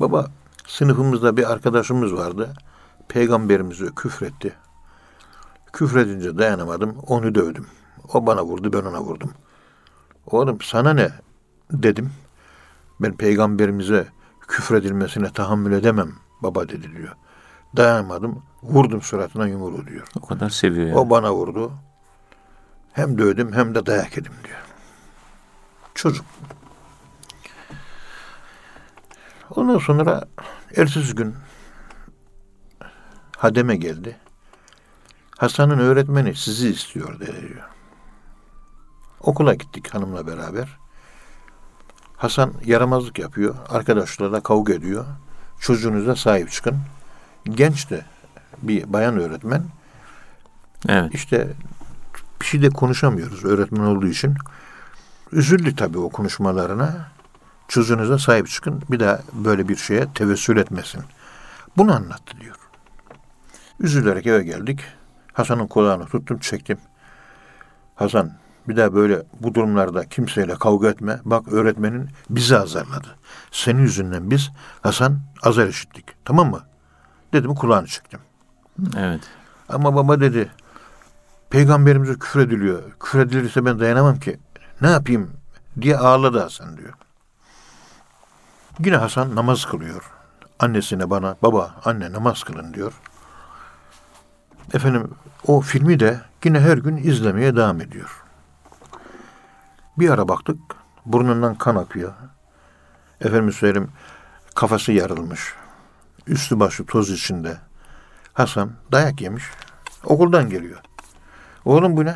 Baba 0.00 0.26
sınıfımızda 0.66 1.36
bir 1.36 1.52
arkadaşımız 1.52 2.14
vardı. 2.14 2.54
Peygamberimize 3.08 3.86
küfretti. 3.96 4.52
Küfredince 5.72 6.38
dayanamadım. 6.38 6.96
Onu 7.06 7.34
dövdüm. 7.34 7.66
O 8.14 8.26
bana 8.26 8.44
vurdu 8.44 8.72
ben 8.72 8.88
ona 8.88 9.00
vurdum. 9.00 9.30
Oğlum 10.26 10.60
sana 10.60 10.92
ne 10.92 11.10
dedim. 11.70 12.10
Ben 13.00 13.12
peygamberimize 13.16 14.06
küfredilmesine 14.48 15.32
tahammül 15.32 15.72
edemem 15.72 16.12
baba 16.42 16.68
dedi 16.68 16.96
diyor. 16.96 17.14
Dayanamadım. 17.76 18.42
Vurdum 18.62 19.02
suratına 19.02 19.46
yumruğu 19.46 19.86
diyor. 19.86 20.06
O 20.22 20.26
kadar 20.26 20.50
seviyor 20.50 20.86
yani. 20.86 20.98
O 20.98 21.10
bana 21.10 21.34
vurdu. 21.34 21.72
Hem 22.92 23.18
dövdüm 23.18 23.52
hem 23.52 23.74
de 23.74 23.86
dayak 23.86 24.16
yedim 24.16 24.32
diyor. 24.44 24.58
Çocuk. 25.94 26.24
Ondan 29.56 29.78
sonra 29.78 30.24
ertesi 30.76 31.14
gün 31.14 31.34
hademe 33.36 33.76
geldi. 33.76 34.16
Hasan'ın 35.38 35.78
öğretmeni 35.78 36.34
sizi 36.34 36.68
istiyor 36.68 37.20
dedi 37.20 37.48
diyor. 37.48 37.68
Okula 39.20 39.54
gittik 39.54 39.94
hanımla 39.94 40.26
beraber. 40.26 40.78
Hasan 42.16 42.52
yaramazlık 42.64 43.18
yapıyor. 43.18 43.54
Arkadaşlarla 43.68 44.40
kavga 44.40 44.72
ediyor. 44.72 45.04
Çocuğunuza 45.60 46.16
sahip 46.16 46.50
çıkın. 46.50 46.76
Genç 47.44 47.90
de 47.90 48.04
bir 48.62 48.92
bayan 48.92 49.18
öğretmen. 49.18 49.64
Evet. 50.88 51.14
İşte 51.14 51.52
bir 52.40 52.46
şey 52.46 52.62
de 52.62 52.70
konuşamıyoruz 52.70 53.44
öğretmen 53.44 53.80
olduğu 53.80 54.06
için. 54.06 54.34
Üzüldü 55.32 55.76
tabii 55.76 55.98
o 55.98 56.08
konuşmalarına. 56.10 57.15
Çocuğunuza 57.68 58.18
sahip 58.18 58.48
çıkın. 58.48 58.82
Bir 58.90 59.00
daha 59.00 59.20
böyle 59.32 59.68
bir 59.68 59.76
şeye 59.76 60.12
tevessül 60.12 60.56
etmesin. 60.56 61.02
Bunu 61.76 61.94
anlattı 61.94 62.40
diyor. 62.40 62.56
Üzülerek 63.80 64.26
eve 64.26 64.42
geldik. 64.42 64.80
Hasan'ın 65.32 65.66
kulağını 65.66 66.06
tuttum 66.06 66.38
çektim. 66.38 66.78
Hasan 67.94 68.32
bir 68.68 68.76
daha 68.76 68.94
böyle 68.94 69.22
bu 69.40 69.54
durumlarda 69.54 70.04
kimseyle 70.04 70.54
kavga 70.54 70.88
etme. 70.88 71.20
Bak 71.24 71.52
öğretmenin 71.52 72.08
bizi 72.30 72.58
azarladı. 72.58 73.16
Senin 73.50 73.82
yüzünden 73.82 74.30
biz 74.30 74.50
Hasan 74.80 75.18
azar 75.42 75.66
işittik. 75.66 76.04
Tamam 76.24 76.50
mı? 76.50 76.60
Dedim 77.32 77.54
kulağını 77.54 77.86
çektim. 77.86 78.20
Evet. 78.96 79.20
Ama 79.68 79.94
baba 79.94 80.20
dedi 80.20 80.50
peygamberimize 81.50 82.14
küfür 82.14 82.40
ediliyor. 82.40 82.82
Küfür 83.00 83.20
edilirse 83.20 83.64
ben 83.64 83.78
dayanamam 83.80 84.18
ki. 84.18 84.38
Ne 84.80 84.90
yapayım 84.90 85.30
diye 85.80 85.96
ağladı 85.96 86.40
Hasan 86.40 86.76
diyor. 86.76 86.94
Yine 88.84 88.96
Hasan 88.96 89.34
namaz 89.34 89.64
kılıyor. 89.64 90.10
Annesine 90.58 91.10
bana 91.10 91.36
baba 91.42 91.74
anne 91.84 92.12
namaz 92.12 92.42
kılın 92.42 92.74
diyor. 92.74 92.92
Efendim 94.74 95.10
o 95.46 95.60
filmi 95.60 96.00
de 96.00 96.20
yine 96.44 96.60
her 96.60 96.78
gün 96.78 96.96
izlemeye 96.96 97.56
devam 97.56 97.80
ediyor. 97.80 98.24
Bir 99.98 100.10
ara 100.10 100.28
baktık 100.28 100.58
burnundan 101.06 101.54
kan 101.54 101.76
akıyor. 101.76 102.12
Efendim 103.20 103.52
söyleyeyim 103.52 103.90
kafası 104.54 104.92
yarılmış. 104.92 105.54
Üstü 106.26 106.60
başı 106.60 106.86
toz 106.86 107.10
içinde. 107.10 107.56
Hasan 108.32 108.72
dayak 108.92 109.20
yemiş. 109.20 109.44
Okuldan 110.04 110.50
geliyor. 110.50 110.80
Oğlum 111.64 111.96
bu 111.96 112.04
ne? 112.04 112.14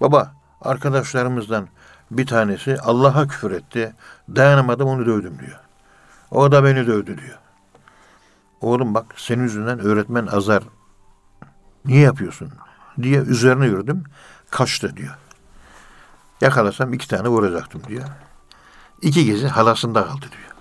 Baba 0.00 0.34
arkadaşlarımızdan 0.60 1.68
bir 2.10 2.26
tanesi 2.26 2.78
Allah'a 2.80 3.28
küfür 3.28 3.50
etti. 3.50 3.92
Dayanamadım 4.28 4.88
onu 4.88 5.06
dövdüm 5.06 5.38
diyor. 5.38 5.60
O 6.30 6.52
da 6.52 6.64
beni 6.64 6.86
dövdü 6.86 7.18
diyor. 7.18 7.38
Oğlum 8.60 8.94
bak 8.94 9.06
senin 9.16 9.42
yüzünden 9.42 9.78
öğretmen 9.78 10.26
azar. 10.26 10.62
Niye 11.84 12.00
yapıyorsun? 12.00 12.52
diye 13.02 13.20
üzerine 13.20 13.66
yürüdüm. 13.66 14.04
Kaçtı 14.50 14.96
diyor. 14.96 15.14
Yakalasam 16.40 16.92
iki 16.92 17.08
tane 17.08 17.28
vuracaktım 17.28 17.82
diyor. 17.88 18.04
İki 19.02 19.24
gece 19.24 19.48
halasında 19.48 20.04
kaldı 20.04 20.20
diyor. 20.20 20.52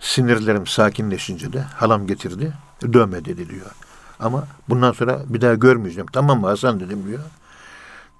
Sinirlerim 0.00 0.66
sakinleşince 0.66 1.52
de 1.52 1.60
halam 1.60 2.06
getirdi. 2.06 2.52
Dövme 2.92 3.24
dedi 3.24 3.50
diyor. 3.50 3.70
Ama 4.20 4.46
bundan 4.68 4.92
sonra 4.92 5.20
bir 5.26 5.40
daha 5.40 5.54
görmeyeceğim. 5.54 6.06
Tamam 6.12 6.40
mı 6.40 6.46
Hasan 6.46 6.80
dedim 6.80 7.06
diyor. 7.06 7.20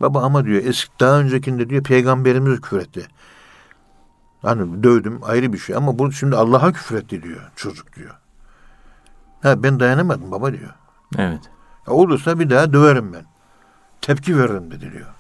Baba 0.01 0.23
ama 0.23 0.45
diyor 0.45 0.63
eski 0.65 0.93
daha 1.01 1.19
öncekinde 1.21 1.71
diyor 1.71 1.83
peygamberimiz 1.83 2.61
küfür 2.61 2.81
etti. 2.81 3.07
Hani 4.45 4.83
dövdüm 4.83 5.21
ayrı 5.23 5.53
bir 5.53 5.59
şey 5.59 5.77
ama 5.77 5.99
bu 5.99 6.13
şimdi 6.13 6.37
Allah'a 6.37 6.73
küfür 6.73 6.97
etti 6.97 7.23
diyor 7.23 7.41
çocuk 7.57 7.97
diyor. 7.97 8.15
Ha 9.43 9.63
ben 9.63 9.81
dayanamadım 9.81 10.31
baba 10.31 10.53
diyor. 10.53 10.75
Evet. 11.19 11.41
Ya 11.87 11.93
olursa 11.93 12.39
bir 12.39 12.51
daha 12.51 12.73
döverim 12.73 13.13
ben. 13.13 13.25
Tepki 14.01 14.39
veririm 14.39 14.71
dedi 14.71 14.93
diyor. 14.93 15.15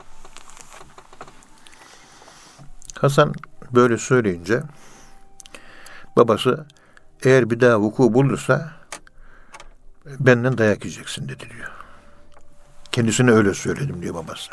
Hasan 3.00 3.32
böyle 3.72 3.98
söyleyince 3.98 4.62
babası 6.16 6.66
eğer 7.22 7.50
bir 7.50 7.60
daha 7.60 7.80
vuku 7.80 8.14
bulursa 8.14 8.72
benden 10.06 10.58
dayak 10.58 10.84
yiyeceksin 10.84 11.28
dedi 11.28 11.50
diyor. 11.50 11.70
Kendisine 12.92 13.30
öyle 13.30 13.54
söyledim 13.54 14.02
diyor 14.02 14.14
babası. 14.14 14.50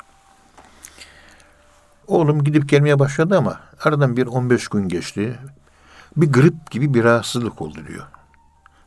Oğlum 2.11 2.43
gidip 2.43 2.69
gelmeye 2.69 2.99
başladı 2.99 3.37
ama 3.37 3.59
aradan 3.83 4.17
bir 4.17 4.27
15 4.27 4.67
gün 4.67 4.87
geçti. 4.87 5.39
Bir 6.17 6.31
grip 6.31 6.71
gibi 6.71 6.93
bir 6.93 7.03
rahatsızlık 7.03 7.61
oldu 7.61 7.79
diyor. 7.87 8.07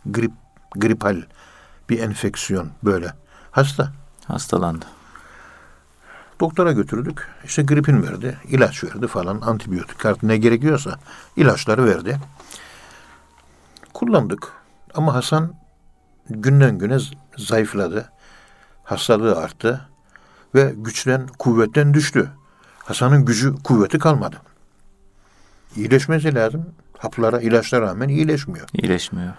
Grip, 0.07 0.33
gripal 0.77 1.23
bir 1.91 1.99
enfeksiyon 1.99 2.71
böyle. 2.83 3.15
Hasta. 3.51 3.93
Hastalandı. 4.27 4.85
Doktora 6.41 6.73
götürdük. 6.73 7.29
İşte 7.45 7.63
gripin 7.63 8.03
verdi. 8.03 8.39
ilaç 8.49 8.85
verdi 8.85 9.07
falan. 9.07 9.41
Antibiyotik 9.41 10.07
artık 10.07 10.23
ne 10.23 10.37
gerekiyorsa 10.37 10.99
ilaçları 11.37 11.85
verdi. 11.85 12.19
Kullandık. 13.95 14.53
Ama 14.95 15.15
Hasan 15.15 15.55
günden 16.31 16.79
güne 16.79 16.99
zayıfladı. 17.37 18.13
Hastalığı 18.85 19.37
arttı. 19.37 19.89
Ve 20.55 20.75
güçten, 20.77 21.27
kuvvetten 21.39 21.95
düştü. 21.95 22.31
Hasan'ın 22.85 23.25
gücü, 23.25 23.55
kuvveti 23.63 23.99
kalmadı. 23.99 24.37
İyileşmesi 25.77 26.35
lazım. 26.35 26.67
Haplara, 26.99 27.41
ilaçlara 27.41 27.87
rağmen 27.87 28.09
iyileşmiyor. 28.09 28.69
İyileşmiyor. 28.73 29.33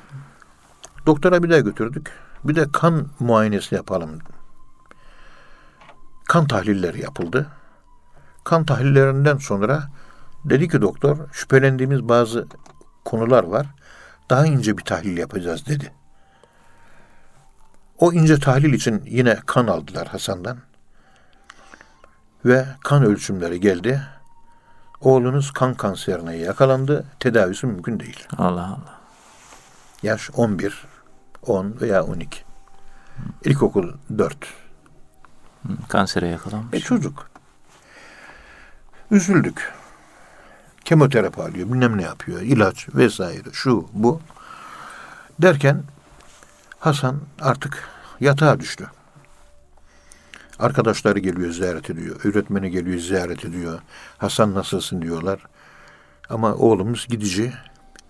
Doktora 1.05 1.43
bir 1.43 1.49
daha 1.49 1.59
götürdük. 1.59 2.11
Bir 2.43 2.55
de 2.55 2.71
kan 2.73 3.07
muayenesi 3.19 3.75
yapalım. 3.75 4.19
kan 6.27 6.47
tahlilleri 6.47 7.01
yapıldı. 7.01 7.47
Kan 8.43 8.65
tahlillerinden 8.65 9.37
sonra 9.37 9.83
dedi 10.45 10.69
ki 10.69 10.81
doktor 10.81 11.17
şüphelendiğimiz 11.31 12.09
bazı 12.09 12.47
konular 13.05 13.43
var. 13.43 13.67
Daha 14.29 14.45
ince 14.45 14.77
bir 14.77 14.83
tahlil 14.83 15.17
yapacağız 15.17 15.67
dedi. 15.67 15.93
O 17.99 18.13
ince 18.13 18.39
tahlil 18.39 18.73
için 18.73 19.03
yine 19.05 19.39
kan 19.45 19.67
aldılar 19.67 20.07
Hasan'dan. 20.07 20.57
Ve 22.45 22.65
kan 22.83 23.03
ölçümleri 23.03 23.59
geldi. 23.59 24.01
Oğlunuz 25.01 25.51
kan 25.51 25.73
kanserine 25.73 26.37
yakalandı. 26.37 27.05
Tedavisi 27.19 27.67
mümkün 27.67 27.99
değil. 27.99 28.27
Allah 28.37 28.65
Allah. 28.65 28.99
Yaş 30.03 30.29
11, 30.33 30.85
10 31.45 31.75
veya 31.81 32.03
12. 32.03 32.43
İlkokul 33.43 33.93
4. 34.17 34.35
Hı, 35.67 35.73
Kansere 35.87 36.27
yakalanmış. 36.27 36.73
E 36.73 36.79
çocuk. 36.79 37.29
Üzüldük. 39.11 39.73
Kemoterapi 40.85 41.41
alıyor, 41.41 41.67
bilmem 41.67 41.97
ne 41.97 42.03
yapıyor, 42.03 42.41
ilaç 42.41 42.87
vesaire, 42.95 43.49
şu 43.53 43.87
bu. 43.93 44.21
Derken 45.41 45.83
Hasan 46.79 47.19
artık 47.41 47.89
yatağa 48.19 48.59
düştü. 48.59 48.87
Arkadaşları 50.59 51.19
geliyor 51.19 51.51
ziyaret 51.51 51.89
ediyor. 51.89 52.15
Öğretmeni 52.23 52.71
geliyor 52.71 52.99
ziyaret 52.99 53.45
ediyor. 53.45 53.79
Hasan 54.17 54.53
nasılsın 54.53 55.01
diyorlar. 55.01 55.47
Ama 56.29 56.55
oğlumuz 56.55 57.07
gidici. 57.07 57.53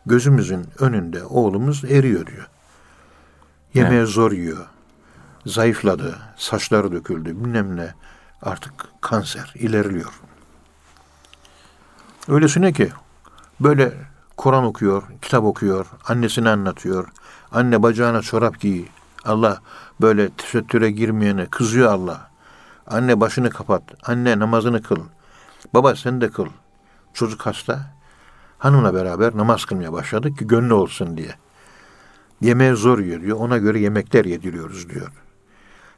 Gözümüzün 0.06 0.66
önünde 0.80 1.24
oğlumuz 1.24 1.84
eriyor 1.86 2.26
diyor. 2.26 2.50
Yemeği 3.74 4.06
zor 4.06 4.32
yiyor. 4.32 4.66
Zayıfladı. 5.46 6.18
Saçları 6.38 6.92
döküldü. 6.92 7.30
Bilmem 7.30 7.76
ne. 7.76 7.94
Artık 8.42 8.74
kanser 9.02 9.54
ilerliyor. 9.56 10.22
Öylesine 12.28 12.74
ki 12.74 12.92
böyle 13.60 13.94
Kur'an 14.38 14.64
okuyor, 14.64 15.04
kitap 15.22 15.44
okuyor, 15.44 15.86
annesine 16.08 16.50
anlatıyor. 16.50 17.08
Anne 17.52 17.84
bacağına 17.84 18.22
çorap 18.22 18.60
giy. 18.60 18.86
Allah 19.26 19.62
böyle 20.02 20.30
tesettüre 20.30 20.92
girmeyene 20.92 21.46
kızıyor 21.46 21.92
Allah. 21.92 22.35
Anne 22.88 23.20
başını 23.20 23.50
kapat. 23.50 23.84
Anne 24.04 24.40
namazını 24.40 24.82
kıl. 24.82 25.00
Baba 25.74 25.96
sen 25.96 26.22
de 26.22 26.30
kıl. 26.30 26.48
Çocuk 27.14 27.46
hasta. 27.46 27.96
Hanımla 28.58 28.94
beraber 28.94 29.38
namaz 29.38 29.66
kılmaya 29.66 29.94
başladık 29.94 30.38
ki 30.38 30.48
gönlü 30.48 30.74
olsun 30.74 31.18
diye. 31.18 31.36
Yemeği 32.42 32.76
zor 32.76 33.00
yiyor 33.00 33.22
diyor. 33.22 33.38
Ona 33.38 33.58
göre 33.58 33.80
yemekler 33.80 34.26
yediriyoruz 34.26 34.90
diyor. 34.90 35.12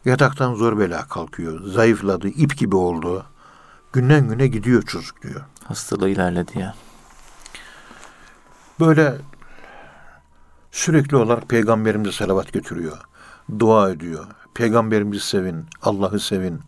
Yataktan 0.06 0.54
zor 0.56 0.80
bela 0.80 1.08
kalkıyor. 1.08 1.64
Zayıfladı, 1.64 2.28
ip 2.28 2.58
gibi 2.58 2.76
oldu. 2.76 3.26
Günden 3.94 4.28
güne 4.30 4.48
gidiyor 4.48 4.82
çocuk 4.82 5.22
diyor. 5.22 5.42
Hastalığı 5.64 6.10
ilerledi 6.10 6.60
ya. 6.60 6.76
Böyle 8.80 9.18
sürekli 10.72 11.18
olarak 11.18 11.50
peygamberimize 11.50 12.12
salavat 12.12 12.54
götürüyor. 12.54 12.98
Dua 13.60 13.90
ediyor. 13.90 14.26
Peygamberimizi 14.58 15.26
sevin, 15.26 15.66
Allah'ı 15.82 16.20
sevin, 16.20 16.62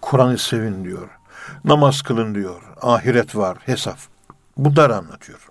Kur'an'ı 0.00 0.38
sevin 0.38 0.84
diyor. 0.84 1.08
Namaz 1.64 2.02
kılın 2.02 2.34
diyor. 2.34 2.62
Ahiret 2.82 3.36
var, 3.36 3.58
hesap. 3.64 3.98
Bunları 4.56 4.96
anlatıyor. 4.96 5.48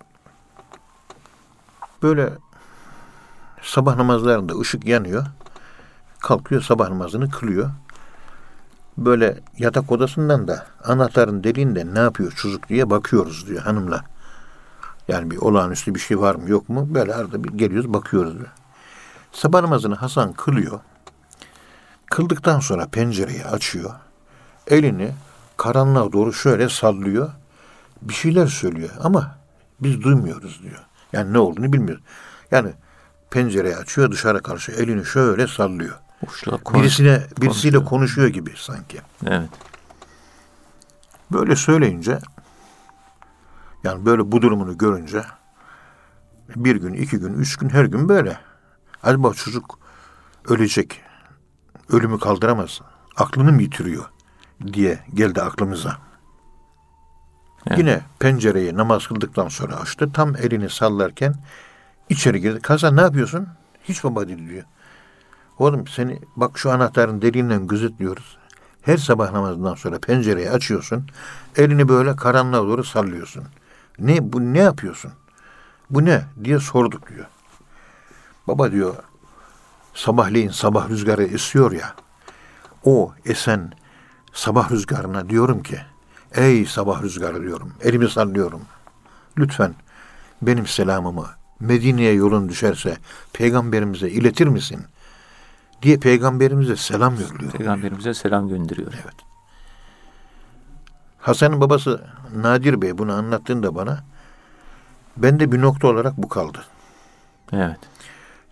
Böyle 2.02 2.32
sabah 3.62 3.96
namazlarında 3.96 4.58
ışık 4.58 4.86
yanıyor. 4.86 5.26
Kalkıyor 6.18 6.62
sabah 6.62 6.88
namazını 6.88 7.30
kılıyor. 7.30 7.70
Böyle 8.98 9.40
yatak 9.58 9.92
odasından 9.92 10.48
da 10.48 10.66
anahtarın 10.84 11.44
deliğinde 11.44 11.94
ne 11.94 11.98
yapıyor 11.98 12.32
çocuk 12.32 12.68
diye 12.68 12.90
bakıyoruz 12.90 13.46
diyor 13.48 13.62
hanımla. 13.62 14.04
Yani 15.08 15.30
bir 15.30 15.36
olağanüstü 15.36 15.94
bir 15.94 16.00
şey 16.00 16.20
var 16.20 16.34
mı 16.34 16.50
yok 16.50 16.68
mu? 16.68 16.94
Böyle 16.94 17.14
arada 17.14 17.44
bir 17.44 17.48
geliyoruz 17.48 17.92
bakıyoruz. 17.92 18.34
Diyor. 18.34 18.52
Sabah 19.32 19.60
namazını 19.60 19.94
Hasan 19.94 20.32
kılıyor. 20.32 20.80
Kıldıktan 22.10 22.60
sonra 22.60 22.86
pencereyi 22.86 23.44
açıyor. 23.44 23.90
Elini 24.66 25.14
karanlığa 25.56 26.12
doğru 26.12 26.32
şöyle 26.32 26.68
sallıyor. 26.68 27.30
Bir 28.02 28.14
şeyler 28.14 28.46
söylüyor 28.46 28.90
ama 29.00 29.38
biz 29.80 30.02
duymuyoruz 30.02 30.62
diyor. 30.62 30.84
Yani 31.12 31.32
ne 31.32 31.38
olduğunu 31.38 31.72
bilmiyoruz. 31.72 32.04
Yani 32.50 32.72
pencereyi 33.30 33.76
açıyor 33.76 34.10
dışarı 34.10 34.42
karşı 34.42 34.72
elini 34.72 35.04
şöyle 35.04 35.46
sallıyor. 35.46 35.98
Uçla 36.22 36.56
konuş. 36.56 36.82
Birisine 36.82 37.22
birisiyle 37.40 37.76
konuşuyor. 37.76 37.84
konuşuyor 37.84 38.28
gibi 38.28 38.52
sanki. 38.56 39.00
Evet. 39.26 39.50
Böyle 41.32 41.56
söyleyince 41.56 42.18
yani 43.84 44.06
böyle 44.06 44.32
bu 44.32 44.42
durumunu 44.42 44.78
görünce 44.78 45.22
bir 46.56 46.76
gün, 46.76 46.92
iki 46.92 47.18
gün, 47.18 47.34
üç 47.34 47.56
gün, 47.56 47.68
her 47.68 47.84
gün 47.84 48.08
böyle. 48.08 48.38
Acaba 49.02 49.34
çocuk 49.34 49.78
ölecek, 50.48 51.00
ölümü 51.92 52.18
kaldıramaz, 52.18 52.80
aklını 53.16 53.52
mı 53.52 53.62
yitiriyor 53.62 54.04
diye 54.72 54.98
geldi 55.14 55.42
aklımıza. 55.42 55.98
Evet. 57.66 57.78
Yine 57.78 58.00
pencereyi 58.18 58.76
namaz 58.76 59.06
kıldıktan 59.06 59.48
sonra 59.48 59.76
açtı. 59.76 60.12
Tam 60.12 60.36
elini 60.36 60.70
sallarken 60.70 61.34
içeri 62.08 62.40
girdi. 62.40 62.60
Kazan 62.60 62.96
ne 62.96 63.00
yapıyorsun? 63.00 63.48
Hiç 63.84 64.04
baba 64.04 64.28
dedi 64.28 64.48
diyor. 64.48 64.64
Oğlum 65.58 65.86
seni 65.86 66.20
bak 66.36 66.58
şu 66.58 66.70
anahtarın 66.70 67.22
deliğinden 67.22 67.66
gözetliyoruz. 67.66 68.38
Her 68.82 68.96
sabah 68.96 69.32
namazından 69.32 69.74
sonra 69.74 69.98
pencereyi 69.98 70.50
açıyorsun. 70.50 71.06
Elini 71.56 71.88
böyle 71.88 72.16
karanlığa 72.16 72.62
doğru 72.62 72.84
sallıyorsun. 72.84 73.44
Ne 73.98 74.32
bu 74.32 74.40
ne 74.40 74.58
yapıyorsun? 74.58 75.12
Bu 75.90 76.04
ne 76.04 76.22
diye 76.44 76.58
sorduk 76.58 77.08
diyor. 77.08 77.26
Baba 78.48 78.72
diyor 78.72 78.94
sabahleyin 79.94 80.50
sabah 80.50 80.88
rüzgarı 80.88 81.24
esiyor 81.24 81.72
ya. 81.72 81.94
O 82.84 83.12
esen 83.24 83.72
sabah 84.32 84.70
rüzgarına 84.70 85.28
diyorum 85.28 85.62
ki 85.62 85.78
ey 86.34 86.66
sabah 86.66 87.02
rüzgarı 87.02 87.42
diyorum. 87.42 87.72
Elimi 87.80 88.10
sallıyorum. 88.10 88.62
Lütfen 89.38 89.74
benim 90.42 90.66
selamımı 90.66 91.26
Medine'ye 91.60 92.12
yolun 92.12 92.48
düşerse 92.48 92.96
peygamberimize 93.32 94.08
iletir 94.08 94.46
misin? 94.46 94.84
diye 95.82 95.96
peygamberimize 95.96 96.76
selam 96.76 97.14
yolluyor. 97.14 97.52
Peygamberimize 97.52 98.14
selam 98.14 98.48
gönderiyor. 98.48 98.92
Evet. 98.94 99.14
Hasan'ın 101.18 101.60
babası 101.60 102.04
Nadir 102.36 102.82
Bey 102.82 102.98
bunu 102.98 103.12
anlattığında 103.12 103.74
bana 103.74 104.04
bende 105.16 105.52
bir 105.52 105.60
nokta 105.60 105.88
olarak 105.88 106.16
bu 106.16 106.28
kaldı. 106.28 106.58
Evet. 107.52 107.78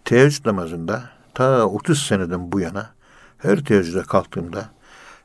Teheccüd 0.04 0.46
namazında 0.46 1.02
ta 1.38 1.66
30 1.66 2.02
seneden 2.02 2.52
bu 2.52 2.60
yana 2.60 2.90
her 3.38 3.64
teheccüde 3.64 4.02
kalktığımda 4.02 4.64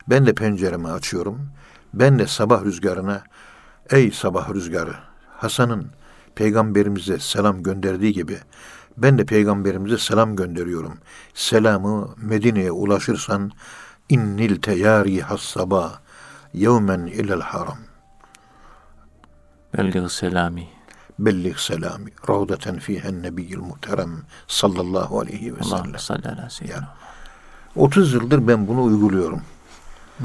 ben 0.10 0.26
de 0.26 0.34
penceremi 0.34 0.88
açıyorum. 0.88 1.50
Ben 1.94 2.20
de 2.20 2.28
sabah 2.28 2.64
rüzgarına 2.64 3.24
ey 3.90 4.12
sabah 4.12 4.54
rüzgarı 4.54 4.96
Hasan'ın 5.38 5.88
peygamberimize 6.36 7.20
selam 7.20 7.64
gönderdiği 7.64 8.14
gibi 8.14 8.38
ben 8.98 9.18
de 9.18 9.26
peygamberimize 9.26 9.98
selam 9.98 10.36
gönderiyorum. 10.36 10.98
Selamı 11.34 12.16
Medine'ye 12.18 12.72
ulaşırsan 12.72 13.52
innil 14.10 14.62
teyari 14.62 15.22
hassaba 15.22 16.02
yevmen 16.54 17.06
ilel 17.06 17.42
haram. 17.42 17.78
Belliğ 19.78 20.10
selami. 20.10 20.68
Bellig 21.26 21.58
selami 21.58 22.12
ravdaten 22.30 22.80
fihen 22.80 23.24
nebiyyil 23.24 23.58
muhterem 23.58 24.22
sallallahu 24.48 25.20
aleyhi 25.20 25.56
ve 25.56 25.64
sellem. 25.64 25.84
Allah 25.84 25.98
seyyidina. 26.50 26.96
30 27.76 28.14
yıldır 28.14 28.48
ben 28.48 28.68
bunu 28.68 28.84
uyguluyorum. 28.84 29.42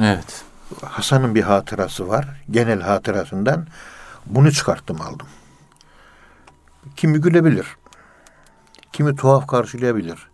Evet. 0.02 0.44
Hasan'ın 0.84 1.34
bir 1.34 1.42
hatırası 1.42 2.08
var. 2.08 2.28
Genel 2.50 2.80
hatırasından 2.80 3.66
bunu 4.26 4.52
çıkarttım 4.52 5.00
aldım. 5.00 5.26
Kimi 6.96 7.20
gülebilir. 7.20 7.66
Kimi 8.92 9.16
tuhaf 9.16 9.46
karşılayabilir. 9.46 10.28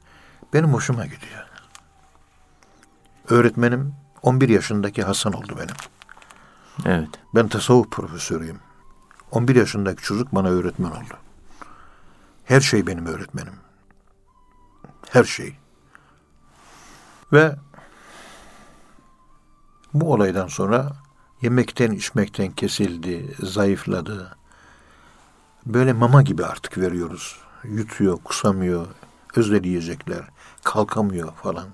Benim 0.52 0.74
hoşuma 0.74 1.04
gidiyor. 1.04 1.46
Öğretmenim 3.28 3.94
11 4.22 4.48
yaşındaki 4.48 5.02
Hasan 5.02 5.32
oldu 5.32 5.56
benim. 5.58 5.76
Evet. 6.84 7.08
Ben 7.34 7.48
tasavvuf 7.48 7.90
profesörüyüm. 7.90 8.60
11 9.34 9.56
yaşındaki 9.56 10.02
çocuk 10.02 10.34
bana 10.34 10.48
öğretmen 10.48 10.90
oldu. 10.90 11.14
Her 12.44 12.60
şey 12.60 12.86
benim 12.86 13.06
öğretmenim. 13.06 13.54
Her 15.10 15.24
şey. 15.24 15.56
Ve 17.32 17.56
bu 19.94 20.12
olaydan 20.12 20.48
sonra 20.48 20.92
yemekten 21.42 21.92
içmekten 21.92 22.50
kesildi, 22.50 23.34
zayıfladı. 23.42 24.36
Böyle 25.66 25.92
mama 25.92 26.22
gibi 26.22 26.44
artık 26.46 26.78
veriyoruz. 26.78 27.36
Yutuyor, 27.64 28.18
kusamıyor, 28.24 28.86
özel 29.36 29.64
yiyecekler, 29.64 30.24
kalkamıyor 30.64 31.32
falan. 31.32 31.68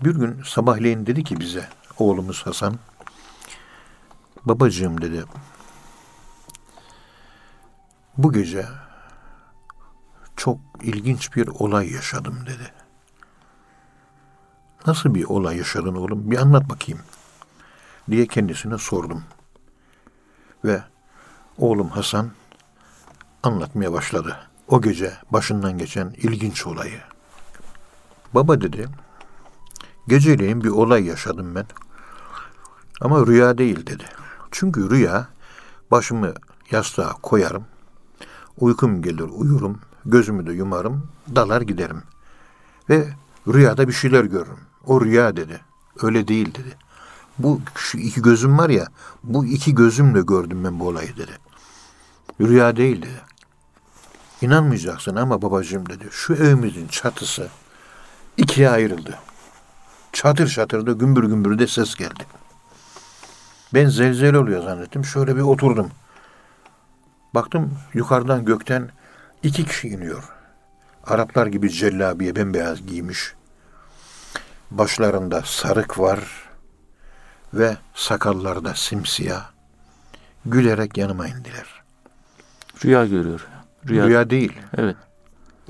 Bir 0.00 0.14
gün 0.14 0.42
sabahleyin 0.42 1.06
dedi 1.06 1.24
ki 1.24 1.40
bize 1.40 1.68
oğlumuz 1.98 2.46
Hasan. 2.46 2.78
Babacığım 4.44 5.00
dedi. 5.00 5.24
Bu 8.18 8.32
gece 8.32 8.66
çok 10.36 10.58
ilginç 10.82 11.36
bir 11.36 11.46
olay 11.48 11.92
yaşadım 11.92 12.38
dedi. 12.46 12.72
Nasıl 14.86 15.14
bir 15.14 15.24
olay 15.24 15.56
yaşadın 15.56 15.94
oğlum? 15.94 16.30
Bir 16.30 16.38
anlat 16.38 16.70
bakayım. 16.70 17.00
Diye 18.10 18.26
kendisine 18.26 18.78
sordum. 18.78 19.24
Ve 20.64 20.82
oğlum 21.58 21.88
Hasan 21.88 22.30
anlatmaya 23.42 23.92
başladı. 23.92 24.36
O 24.68 24.82
gece 24.82 25.12
başından 25.30 25.78
geçen 25.78 26.10
ilginç 26.10 26.66
olayı. 26.66 27.00
Baba 28.34 28.60
dedi, 28.60 28.88
geceleyin 30.08 30.64
bir 30.64 30.68
olay 30.68 31.04
yaşadım 31.04 31.54
ben. 31.54 31.66
Ama 33.00 33.26
rüya 33.26 33.58
değil 33.58 33.86
dedi. 33.86 34.04
Çünkü 34.52 34.90
rüya 34.90 35.28
başımı 35.90 36.34
yastığa 36.70 37.12
koyarım, 37.12 37.64
uykum 38.58 39.02
gelir 39.02 39.28
uyurum, 39.32 39.80
gözümü 40.06 40.46
de 40.46 40.52
yumarım, 40.52 41.08
dalar 41.34 41.60
giderim. 41.60 42.02
Ve 42.90 43.08
rüyada 43.48 43.88
bir 43.88 43.92
şeyler 43.92 44.24
görürüm. 44.24 44.58
O 44.86 45.04
rüya 45.04 45.36
dedi. 45.36 45.60
Öyle 46.02 46.28
değil 46.28 46.54
dedi. 46.54 46.76
Bu 47.38 47.60
şu 47.74 47.98
iki 47.98 48.22
gözüm 48.22 48.58
var 48.58 48.70
ya, 48.70 48.86
bu 49.22 49.46
iki 49.46 49.74
gözümle 49.74 50.20
gördüm 50.20 50.64
ben 50.64 50.80
bu 50.80 50.88
olayı 50.88 51.16
dedi. 51.16 51.38
Rüya 52.40 52.76
değil 52.76 53.02
dedi. 53.02 53.20
İnanmayacaksın 54.42 55.16
ama 55.16 55.42
babacığım 55.42 55.88
dedi. 55.88 56.08
Şu 56.10 56.34
evimizin 56.34 56.88
çatısı 56.88 57.48
ikiye 58.36 58.70
ayrıldı. 58.70 59.18
Çatır 60.12 60.48
çatır 60.48 60.86
da 60.86 60.92
gümbür 60.92 61.24
gümbür 61.24 61.58
de 61.58 61.66
ses 61.66 61.94
geldi. 61.94 62.26
Ben 63.74 63.88
zelzele 63.88 64.38
oluyor 64.38 64.62
zannettim. 64.62 65.04
Şöyle 65.04 65.36
bir 65.36 65.40
oturdum. 65.40 65.90
Baktım 67.34 67.78
yukarıdan 67.94 68.44
gökten 68.44 68.90
iki 69.42 69.64
kişi 69.66 69.88
iniyor. 69.88 70.24
Araplar 71.04 71.46
gibi 71.46 71.70
cellabiye 71.70 72.36
bembeyaz 72.36 72.86
giymiş. 72.86 73.34
Başlarında 74.70 75.42
sarık 75.44 75.98
var 75.98 76.20
ve 77.54 77.76
sakallarda 77.94 78.74
simsiyah. 78.74 79.50
Gülerek 80.46 80.98
yanıma 80.98 81.28
indiler. 81.28 81.82
Rüya 82.84 83.06
görüyor. 83.06 83.46
Rüya, 83.88 84.06
Rüya 84.06 84.30
değil. 84.30 84.52
Evet. 84.76 84.96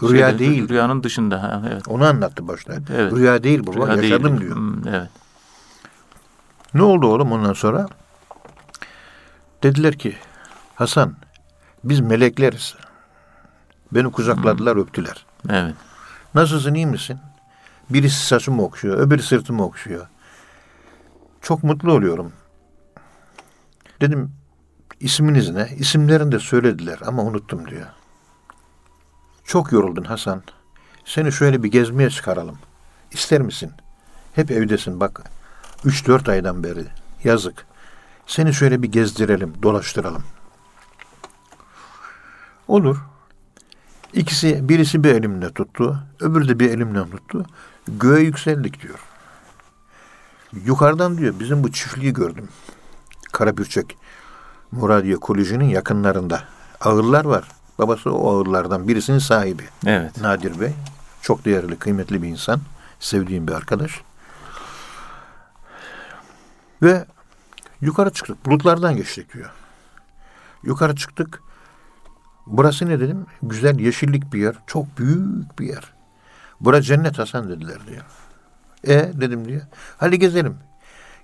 Rüya 0.03 0.29
Şeyde, 0.29 0.39
değil. 0.39 0.69
Rüyanın 0.69 1.03
dışında. 1.03 1.43
Ha, 1.43 1.63
evet. 1.73 1.89
Onu 1.89 2.05
anlattı 2.05 2.49
başta. 2.49 2.75
Evet. 2.95 3.13
Rüya 3.13 3.43
değil 3.43 3.67
bu. 3.67 3.75
Rüya 3.75 3.95
yaşadım 3.95 4.31
değil. 4.31 4.41
diyor. 4.41 4.57
Hmm, 4.57 4.89
evet. 4.89 5.09
Ne 6.75 6.83
oldu 6.83 7.07
oğlum 7.07 7.33
ondan 7.33 7.53
sonra? 7.53 7.89
Dediler 9.63 9.99
ki 9.99 10.17
Hasan 10.75 11.17
biz 11.85 12.01
melekleriz. 12.01 12.75
Beni 13.93 14.13
kucakladılar 14.13 14.77
öptüler. 14.77 15.27
Evet. 15.51 15.75
Nasılsın 16.35 16.75
iyi 16.75 16.87
misin? 16.87 17.19
Birisi 17.91 18.27
saçımı 18.27 18.63
okşuyor, 18.63 18.99
öbürü 18.99 19.23
sırtımı 19.23 19.65
okşuyor. 19.65 20.07
Çok 21.41 21.63
mutlu 21.65 21.93
oluyorum. 21.93 22.33
Dedim 24.01 24.33
isminiz 25.01 25.51
ne? 25.51 25.69
İsimlerini 25.77 26.33
de 26.33 26.39
söylediler 26.39 26.99
ama 27.07 27.23
unuttum 27.23 27.71
diyor. 27.71 27.87
Çok 29.45 29.73
yoruldun 29.73 30.05
Hasan. 30.05 30.43
Seni 31.05 31.33
şöyle 31.33 31.63
bir 31.63 31.71
gezmeye 31.71 32.11
çıkaralım. 32.11 32.59
İster 33.11 33.41
misin? 33.41 33.73
Hep 34.35 34.51
evdesin 34.51 35.01
bak. 35.01 35.23
3-4 35.85 36.31
aydan 36.31 36.65
beri. 36.65 36.87
Yazık. 37.25 37.67
Seni 38.27 38.55
şöyle 38.55 38.83
bir 38.83 38.93
gezdirelim, 38.93 39.55
dolaştıralım. 39.63 40.25
Olur. 42.69 42.97
İkisi, 44.13 44.69
birisi 44.69 45.05
bir 45.05 45.15
elimle 45.15 45.53
tuttu, 45.53 45.99
öbürü 46.21 46.49
de 46.49 46.59
bir 46.59 46.71
elimle 46.71 47.11
tuttu. 47.11 47.47
Göğe 47.89 48.23
yükseldik 48.23 48.83
diyor. 48.83 48.99
Yukarıdan 50.65 51.19
diyor 51.19 51.35
bizim 51.41 51.65
bu 51.65 51.73
çiftliği 51.73 52.13
gördüm. 52.13 52.49
Karabürçek 53.33 53.97
Muradiye 54.73 55.17
Koleji'nin 55.17 55.65
yakınlarında. 55.65 56.45
Ağırlar 56.81 57.25
var. 57.25 57.49
Babası 57.79 58.13
o 58.13 58.37
ağırlardan 58.37 58.89
birisinin 58.89 59.19
sahibi. 59.19 59.63
Evet. 59.87 60.21
Nadir 60.21 60.61
Bey. 60.61 60.73
Çok 61.23 61.45
değerli, 61.45 61.77
kıymetli 61.77 62.23
bir 62.23 62.29
insan. 62.29 62.61
Sevdiğim 63.01 63.49
bir 63.49 63.53
arkadaş. 63.53 64.01
Ve 66.83 67.07
yukarı 67.81 68.13
çıktık. 68.13 68.47
Bulutlardan 68.47 68.97
geçtik 68.97 69.35
diyor. 69.35 69.51
Yukarı 70.63 70.97
çıktık. 70.97 71.43
Burası 72.47 72.87
ne 72.87 73.01
dedim? 73.01 73.27
Güzel 73.43 73.79
yeşillik 73.79 74.33
bir 74.33 74.41
yer. 74.41 74.55
Çok 74.67 74.99
büyük 74.99 75.59
bir 75.59 75.67
yer. 75.67 75.93
Bura 76.61 76.83
cennet 76.83 77.19
Hasan 77.19 77.49
dediler 77.49 77.79
diyor. 77.87 78.05
E 78.85 79.21
dedim 79.21 79.49
diyor. 79.49 79.63
Hadi 79.97 80.19
gezelim. 80.19 80.59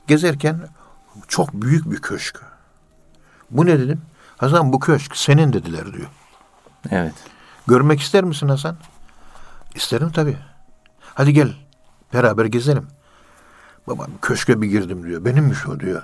Gezerken 0.06 0.68
çok 1.28 1.52
büyük 1.52 1.90
bir 1.90 1.96
köşk. 1.96 2.40
Bu 3.50 3.66
ne 3.66 3.78
dedim? 3.78 4.00
Hasan 4.36 4.72
bu 4.72 4.80
köşk 4.80 5.16
senin 5.16 5.52
dediler 5.52 5.92
diyor. 5.92 6.08
Evet. 6.90 7.14
Görmek 7.66 8.00
ister 8.00 8.24
misin 8.24 8.48
Hasan? 8.48 8.76
İsterim 9.74 10.12
tabii. 10.12 10.36
Hadi 11.14 11.32
gel. 11.32 11.54
Beraber 12.14 12.44
gezelim. 12.44 12.88
Baba 13.88 14.06
köşke 14.22 14.62
bir 14.62 14.66
girdim 14.66 15.06
diyor. 15.06 15.24
Benimmiş 15.24 15.66
o 15.66 15.80
diyor. 15.80 16.02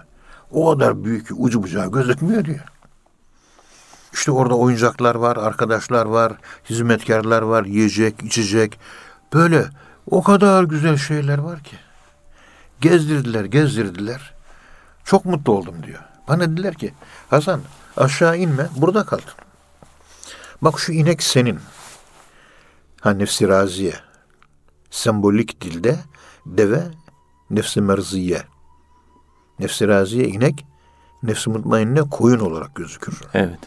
O 0.50 0.72
kadar 0.72 1.04
büyük 1.04 1.28
ki 1.28 1.34
ucu 1.34 1.62
bucağı 1.62 1.92
gözükmüyor 1.92 2.44
diyor. 2.44 2.64
İşte 4.12 4.32
orada 4.32 4.54
oyuncaklar 4.54 5.14
var, 5.14 5.36
arkadaşlar 5.36 6.06
var, 6.06 6.32
hizmetkarlar 6.70 7.42
var, 7.42 7.64
yiyecek, 7.64 8.22
içecek. 8.22 8.80
Böyle 9.32 9.64
o 10.10 10.22
kadar 10.22 10.64
güzel 10.64 10.96
şeyler 10.96 11.38
var 11.38 11.62
ki. 11.62 11.76
Gezdirdiler, 12.80 13.44
gezdirdiler. 13.44 14.34
Çok 15.04 15.24
mutlu 15.24 15.52
oldum 15.52 15.82
diyor. 15.82 16.00
Bana 16.28 16.52
dediler 16.52 16.74
ki 16.74 16.94
Hasan 17.30 17.60
aşağı 17.96 18.38
inme 18.38 18.68
burada 18.76 19.04
kal. 19.04 19.18
Bak 20.62 20.80
şu 20.80 20.92
inek 20.92 21.22
senin. 21.22 21.58
Ha 23.00 23.10
nefsi 23.10 23.48
raziye. 23.48 23.94
Sembolik 24.90 25.60
dilde 25.60 25.98
deve 26.46 26.82
nefsi 27.54 27.80
merziye. 27.80 28.42
Nefsi 29.58 29.88
raziye 29.88 30.28
inek, 30.28 30.66
nefsi 31.22 31.50
mutmainne 31.50 32.02
koyun 32.10 32.40
olarak 32.40 32.74
gözükür. 32.74 33.20
Evet. 33.34 33.60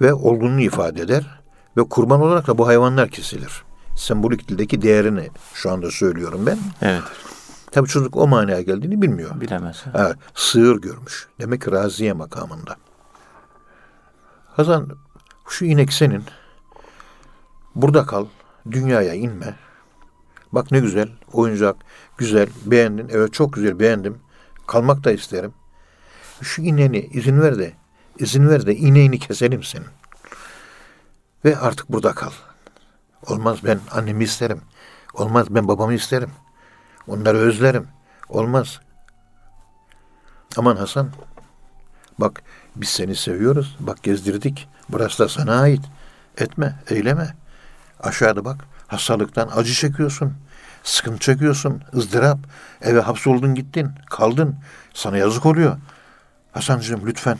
Ve 0.00 0.14
olgunluğu 0.14 0.60
ifade 0.60 1.02
eder. 1.02 1.40
Ve 1.76 1.82
kurban 1.88 2.20
olarak 2.20 2.46
da 2.46 2.58
bu 2.58 2.66
hayvanlar 2.66 3.08
kesilir. 3.08 3.62
Sembolik 3.96 4.48
dildeki 4.48 4.82
değerini 4.82 5.28
şu 5.54 5.70
anda 5.70 5.90
söylüyorum 5.90 6.46
ben. 6.46 6.58
Evet. 6.82 7.02
Tabii 7.70 7.88
çocuk 7.88 8.16
o 8.16 8.28
manaya 8.28 8.62
geldiğini 8.62 9.02
bilmiyor. 9.02 9.40
Bilemez. 9.40 9.86
Ha, 9.92 10.14
sığır 10.34 10.76
görmüş. 10.76 11.28
Demek 11.40 11.62
ki 11.62 11.72
raziye 11.72 12.12
makamında. 12.12 12.76
Hazan 14.46 14.88
şu 15.48 15.64
inek 15.64 15.92
senin. 15.92 16.24
Burada 17.74 18.06
kal. 18.06 18.26
Dünyaya 18.70 19.14
inme. 19.14 19.56
Bak 20.52 20.70
ne 20.70 20.80
güzel. 20.80 21.08
Oyuncak. 21.32 21.76
Güzel. 22.18 22.48
Beğendin. 22.66 23.08
Evet 23.12 23.32
çok 23.32 23.52
güzel 23.52 23.78
beğendim. 23.78 24.18
Kalmak 24.66 25.04
da 25.04 25.12
isterim. 25.12 25.52
Şu 26.42 26.62
ineğini 26.62 26.98
izin 26.98 27.40
ver 27.40 27.58
de 27.58 27.72
izin 28.18 28.48
ver 28.48 28.66
de 28.66 28.76
ineğini 28.76 29.18
keselim 29.18 29.62
senin. 29.62 29.86
Ve 31.44 31.58
artık 31.58 31.92
burada 31.92 32.12
kal. 32.12 32.30
Olmaz 33.26 33.58
ben 33.64 33.80
annemi 33.90 34.24
isterim. 34.24 34.60
Olmaz 35.14 35.46
ben 35.50 35.68
babamı 35.68 35.94
isterim. 35.94 36.30
Onları 37.06 37.38
özlerim. 37.38 37.88
Olmaz. 38.28 38.80
Aman 40.56 40.76
Hasan. 40.76 41.10
Bak 42.18 42.42
biz 42.76 42.88
seni 42.88 43.16
seviyoruz. 43.16 43.76
Bak 43.80 44.02
gezdirdik. 44.02 44.68
Burası 44.88 45.18
da 45.18 45.28
sana 45.28 45.60
ait. 45.60 45.82
Etme, 46.38 46.74
eyleme. 46.90 47.36
Aşağıda 48.00 48.44
bak. 48.44 48.64
Hastalıktan 48.90 49.50
acı 49.56 49.74
çekiyorsun. 49.74 50.34
Sıkıntı 50.82 51.18
çekiyorsun. 51.18 51.82
ızdırap. 51.94 52.38
Eve 52.82 53.00
hapsoldun 53.00 53.54
gittin. 53.54 53.90
Kaldın. 54.10 54.56
Sana 54.94 55.16
yazık 55.16 55.46
oluyor. 55.46 55.76
Hasancığım 56.52 57.06
lütfen. 57.06 57.38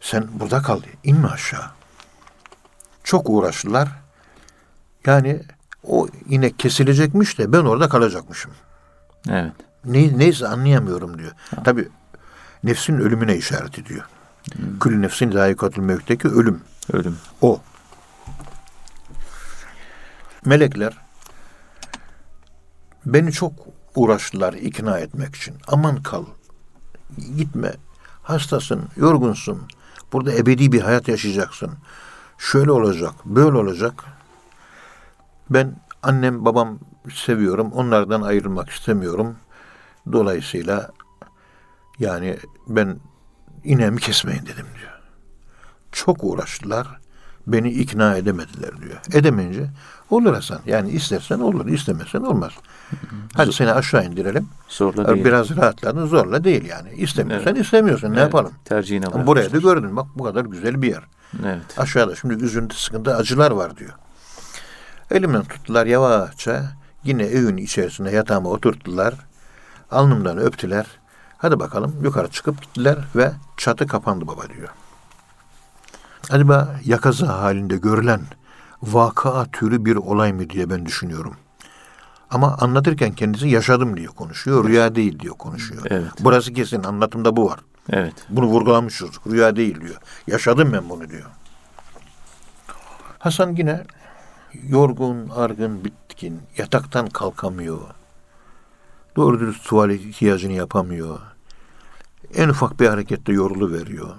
Sen 0.00 0.28
burada 0.32 0.62
kal. 0.62 0.80
İnme 1.04 1.28
aşağı. 1.28 1.70
Çok 3.04 3.30
uğraştılar. 3.30 3.88
Yani 5.06 5.42
o 5.84 6.08
inek 6.28 6.58
kesilecekmiş 6.58 7.38
de 7.38 7.52
ben 7.52 7.64
orada 7.64 7.88
kalacakmışım. 7.88 8.50
Evet. 9.30 9.52
Ne, 9.84 10.18
neyse 10.18 10.48
anlayamıyorum 10.48 11.18
diyor. 11.18 11.32
Tabi 11.64 11.88
nefsin 12.64 12.98
ölümüne 12.98 13.36
işaret 13.36 13.78
ediyor. 13.78 14.04
Hmm. 14.56 14.78
Külü 14.78 15.02
nefsin 15.02 15.34
layıkatül 15.34 15.82
mevkteki 15.82 16.28
ölüm. 16.28 16.60
Ölüm. 16.92 17.16
O. 17.40 17.60
Melekler 20.44 20.98
Beni 23.06 23.32
çok 23.32 23.52
uğraştılar 23.94 24.52
ikna 24.52 24.98
etmek 24.98 25.36
için. 25.36 25.54
Aman 25.68 26.02
kal. 26.02 26.24
Gitme. 27.36 27.72
Hastasın, 28.22 28.88
yorgunsun. 28.96 29.62
Burada 30.12 30.32
ebedi 30.32 30.72
bir 30.72 30.80
hayat 30.80 31.08
yaşayacaksın. 31.08 31.72
Şöyle 32.38 32.72
olacak, 32.72 33.14
böyle 33.24 33.56
olacak. 33.56 34.04
Ben 35.50 35.76
annem, 36.02 36.44
babam 36.44 36.78
seviyorum. 37.14 37.72
Onlardan 37.72 38.22
ayrılmak 38.22 38.70
istemiyorum. 38.70 39.36
Dolayısıyla 40.12 40.90
yani 41.98 42.38
ben 42.66 43.00
ineğimi 43.64 44.00
kesmeyin 44.00 44.42
dedim 44.42 44.66
diyor. 44.80 45.00
Çok 45.92 46.24
uğraştılar. 46.24 47.00
Beni 47.46 47.70
ikna 47.70 48.16
edemediler 48.16 48.70
diyor. 48.82 49.00
Edemeyince 49.12 49.66
olur 50.10 50.34
Hasan. 50.34 50.58
Yani 50.66 50.90
istersen 50.90 51.38
olur, 51.38 51.66
istemezsen 51.66 52.20
olmaz. 52.20 52.52
Hadi 53.34 53.52
seni 53.52 53.72
aşağı 53.72 54.04
indirelim. 54.04 54.48
Zorla 54.68 55.14
değil. 55.14 55.24
Biraz 55.24 55.56
rahatladın 55.56 56.06
zorla 56.06 56.44
değil 56.44 56.64
yani. 56.64 56.92
İstemiyorsan 56.92 57.54
istemiyorsun. 57.54 58.08
Ne 58.08 58.12
Evet, 58.12 58.22
yapalım? 58.22 58.52
Tercihine 58.64 59.06
Ama 59.06 59.14
bırak. 59.14 59.26
Buraya 59.26 59.52
da 59.52 59.58
gördün 59.58 59.96
bak 59.96 60.06
bu 60.14 60.24
kadar 60.24 60.44
güzel 60.44 60.82
bir 60.82 60.88
yer. 60.88 61.02
Evet. 61.44 61.78
Aşağıda 61.78 62.16
şimdi 62.16 62.44
üzüntü, 62.44 62.76
sıkıntı, 62.76 63.16
acılar 63.16 63.50
var 63.50 63.76
diyor. 63.76 63.92
Elimden 65.10 65.44
tuttular 65.44 65.86
yavaşça. 65.86 66.62
Yine 67.04 67.22
evin 67.22 67.56
içerisine 67.56 68.10
yatağıma 68.10 68.50
oturttular. 68.50 69.14
Alnımdan 69.90 70.38
öptüler. 70.38 70.86
Hadi 71.38 71.60
bakalım 71.60 71.94
yukarı 72.02 72.28
çıkıp 72.28 72.62
gittiler 72.62 72.98
ve 73.16 73.32
çatı 73.56 73.86
kapandı 73.86 74.26
baba 74.26 74.48
diyor. 74.48 74.68
Acaba 76.30 76.76
yakaza 76.84 77.28
halinde 77.28 77.76
görülen 77.76 78.20
vaka 78.82 79.44
türü 79.52 79.84
bir 79.84 79.96
olay 79.96 80.32
mı 80.32 80.50
diye 80.50 80.70
ben 80.70 80.86
düşünüyorum. 80.86 81.36
Ama 82.30 82.56
anlatırken 82.60 83.12
kendisi 83.12 83.48
yaşadım 83.48 83.96
diyor 83.96 84.12
konuşuyor. 84.14 84.68
Rüya 84.68 84.94
değil 84.94 85.18
diyor 85.18 85.34
konuşuyor. 85.34 85.82
Evet. 85.90 86.10
Burası 86.20 86.52
kesin 86.52 86.82
anlatımda 86.82 87.36
bu 87.36 87.50
var. 87.50 87.60
Evet. 87.90 88.14
Bunu 88.28 88.46
vurgulamışız. 88.46 89.10
Rüya 89.26 89.56
değil 89.56 89.80
diyor. 89.80 89.96
Yaşadım 90.26 90.72
ben 90.72 90.88
bunu 90.88 91.08
diyor. 91.08 91.30
Hasan 93.18 93.56
yine 93.56 93.84
yorgun, 94.68 95.28
argın, 95.28 95.84
bitkin, 95.84 96.40
yataktan 96.56 97.06
kalkamıyor. 97.06 97.80
Doğru 99.16 99.40
dürüst 99.40 99.64
tuvalet 99.64 100.00
ihtiyacını 100.00 100.52
yapamıyor. 100.52 101.18
En 102.34 102.48
ufak 102.48 102.80
bir 102.80 102.88
harekette 102.88 103.32
yorulu 103.32 103.72
veriyor. 103.72 104.14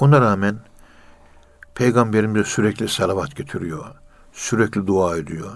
Ona 0.00 0.20
rağmen 0.20 0.58
Peygamberimize 1.80 2.44
sürekli 2.44 2.88
salavat 2.88 3.36
getiriyor. 3.36 3.84
Sürekli 4.32 4.86
dua 4.86 5.16
ediyor. 5.16 5.50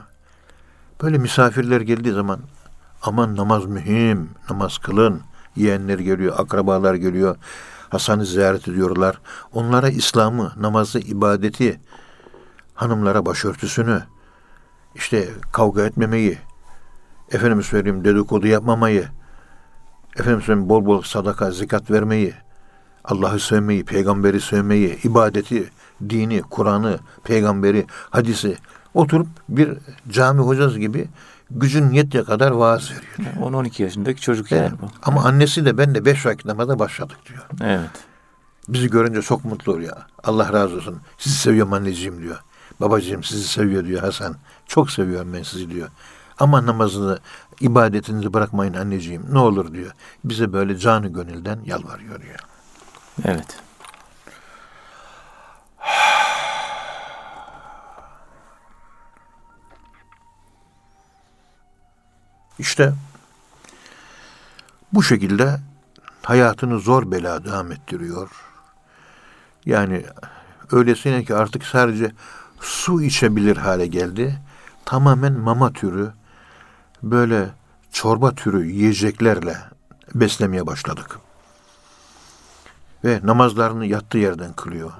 Böyle 1.02 1.18
misafirler 1.18 1.80
geldiği 1.80 2.12
zaman 2.12 2.40
aman 3.02 3.36
namaz 3.36 3.66
mühim, 3.66 4.30
namaz 4.50 4.78
kılın. 4.78 5.22
Yeğenler 5.56 5.98
geliyor, 5.98 6.34
akrabalar 6.38 6.94
geliyor. 6.94 7.36
Hasan'ı 7.88 8.26
ziyaret 8.26 8.68
ediyorlar. 8.68 9.20
Onlara 9.52 9.88
İslam'ı, 9.88 10.52
namazı, 10.56 10.98
ibadeti, 10.98 11.80
hanımlara 12.74 13.26
başörtüsünü, 13.26 14.02
işte 14.94 15.28
kavga 15.52 15.82
etmemeyi, 15.82 16.38
efendim 17.32 17.62
söyleyeyim 17.62 18.04
dedikodu 18.04 18.46
yapmamayı, 18.46 19.08
efendim 20.16 20.42
söyleyeyim 20.42 20.68
bol 20.68 20.86
bol 20.86 21.02
sadaka, 21.02 21.50
zikat 21.50 21.90
vermeyi, 21.90 22.34
Allah'ı 23.04 23.40
sevmeyi, 23.40 23.84
peygamberi 23.84 24.40
sevmeyi, 24.40 24.98
ibadeti, 25.04 25.70
dini, 26.10 26.42
Kur'an'ı, 26.42 26.98
peygamberi, 27.24 27.86
hadisi 28.10 28.56
oturup 28.94 29.26
bir 29.48 29.78
cami 30.08 30.40
hocası 30.40 30.78
gibi 30.78 31.08
gücün 31.50 31.90
yettiği 31.90 32.24
kadar 32.24 32.50
vaaz 32.50 32.90
veriyor. 32.90 33.34
10-12 33.52 33.82
yaşındaki 33.82 34.20
çocuk 34.20 34.52
Evet. 34.52 34.62
yani 34.62 34.80
bu. 34.82 34.86
Ama 35.02 35.24
annesi 35.24 35.64
de 35.64 35.78
ben 35.78 35.94
de 35.94 36.04
beş 36.04 36.26
vakit 36.26 36.44
namaza 36.46 36.78
başladık 36.78 37.16
diyor. 37.28 37.42
Evet. 37.62 37.90
Bizi 38.68 38.90
görünce 38.90 39.22
çok 39.22 39.44
mutlu 39.44 39.72
oluyor. 39.72 39.96
Allah 40.24 40.52
razı 40.52 40.76
olsun. 40.76 41.00
Sizi 41.18 41.36
seviyorum 41.36 41.72
anneciğim 41.72 42.22
diyor. 42.22 42.36
Babacığım 42.80 43.24
sizi 43.24 43.48
seviyor 43.48 43.84
diyor 43.84 44.00
Hasan. 44.00 44.36
Çok 44.66 44.90
seviyorum 44.90 45.32
ben 45.32 45.42
sizi 45.42 45.70
diyor. 45.70 45.88
Ama 46.38 46.66
namazını, 46.66 47.18
ibadetinizi 47.60 48.34
bırakmayın 48.34 48.74
anneciğim. 48.74 49.22
Ne 49.32 49.38
olur 49.38 49.72
diyor. 49.72 49.92
Bize 50.24 50.52
böyle 50.52 50.78
canı 50.78 51.08
gönülden 51.08 51.60
yalvarıyor 51.64 52.22
diyor. 52.22 52.38
Evet. 53.24 53.64
İşte 62.58 62.92
bu 64.92 65.02
şekilde 65.02 65.60
hayatını 66.22 66.78
zor 66.78 67.10
bela 67.10 67.44
devam 67.44 67.72
ettiriyor. 67.72 68.30
Yani 69.66 70.04
öylesine 70.72 71.24
ki 71.24 71.34
artık 71.34 71.64
sadece 71.64 72.12
su 72.60 73.02
içebilir 73.02 73.56
hale 73.56 73.86
geldi. 73.86 74.40
Tamamen 74.84 75.32
mama 75.32 75.72
türü, 75.72 76.12
böyle 77.02 77.48
çorba 77.92 78.34
türü 78.34 78.66
yiyeceklerle 78.66 79.56
beslemeye 80.14 80.66
başladık. 80.66 81.18
Ve 83.04 83.20
namazlarını 83.24 83.86
yattığı 83.86 84.18
yerden 84.18 84.52
kılıyor. 84.52 84.92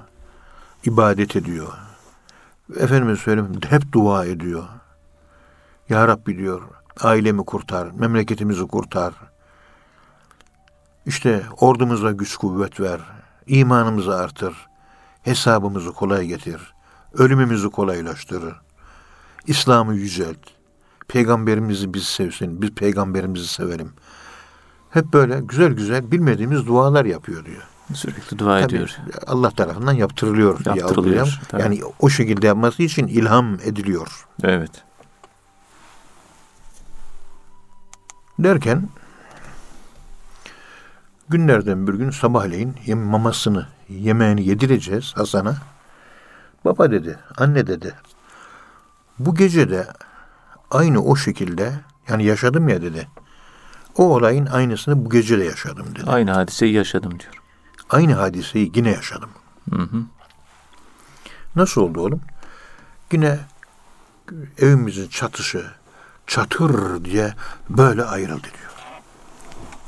İbadet 0.83 1.35
ediyor. 1.35 1.73
Efendime 2.79 3.15
söyleyeyim 3.15 3.59
hep 3.69 3.91
dua 3.91 4.25
ediyor. 4.25 4.63
Ya 5.89 6.07
Rabbi 6.07 6.37
diyor, 6.37 6.61
ailemi 7.01 7.45
kurtar, 7.45 7.91
memleketimizi 7.91 8.67
kurtar. 8.67 9.13
İşte 11.05 11.43
ordumuza 11.59 12.11
güç 12.11 12.35
kuvvet 12.35 12.79
ver, 12.79 13.01
imanımızı 13.47 14.15
artır, 14.15 14.67
hesabımızı 15.21 15.91
kolay 15.91 16.27
getir, 16.27 16.73
ölümümüzü 17.13 17.69
kolaylaştır, 17.69 18.43
İslam'ı 19.47 19.95
yücelt, 19.95 20.37
peygamberimizi 21.07 21.93
biz 21.93 22.03
sevsin, 22.03 22.61
biz 22.61 22.71
peygamberimizi 22.71 23.47
sevelim. 23.47 23.93
Hep 24.89 25.13
böyle 25.13 25.39
güzel 25.39 25.73
güzel 25.73 26.11
bilmediğimiz 26.11 26.67
dualar 26.67 27.05
yapıyor 27.05 27.45
diyor. 27.45 27.63
Sürekli 27.93 28.39
dua 28.39 28.61
Tabii 28.61 28.75
ediyor. 28.75 28.97
Allah 29.27 29.51
tarafından 29.51 29.93
yaptırılıyor. 29.93 30.65
Yaptırılıyor, 30.65 31.39
tabii. 31.47 31.61
Yani 31.61 31.81
o 31.99 32.09
şekilde 32.09 32.47
yapması 32.47 32.83
için 32.83 33.07
ilham 33.07 33.53
ediliyor. 33.53 34.27
Evet. 34.43 34.71
Derken 38.39 38.89
günlerden 41.29 41.87
bir 41.87 41.93
gün 41.93 42.09
sabahleyin 42.09 42.75
yem 42.85 42.99
mamasını, 42.99 43.67
yemeğini 43.89 44.47
yedireceğiz 44.47 45.13
Hasan'a. 45.15 45.55
Baba 46.65 46.91
dedi, 46.91 47.19
anne 47.37 47.67
dedi. 47.67 47.95
Bu 49.19 49.35
gece 49.35 49.69
de 49.69 49.87
aynı 50.71 51.03
o 51.03 51.15
şekilde 51.15 51.73
yani 52.09 52.25
yaşadım 52.25 52.69
ya 52.69 52.81
dedi. 52.81 53.07
O 53.97 54.15
olayın 54.15 54.45
aynısını 54.45 55.05
bu 55.05 55.09
gece 55.09 55.39
de 55.39 55.43
yaşadım 55.43 55.85
dedi. 55.95 56.03
Aynı 56.07 56.31
hadiseyi 56.31 56.73
yaşadım 56.73 57.19
diyor. 57.19 57.44
Aynı 57.95 58.13
hadiseyi 58.13 58.71
yine 58.75 58.91
yaşadım. 58.91 59.29
Hı 59.73 59.81
hı. 59.81 60.03
Nasıl 61.55 61.81
oldu 61.81 62.01
oğlum? 62.01 62.21
Yine 63.11 63.39
evimizin 64.57 65.07
çatışı 65.07 65.65
çatır 66.27 67.05
diye 67.05 67.33
böyle 67.69 68.03
ayrıldı 68.03 68.43
diyor. 68.43 68.71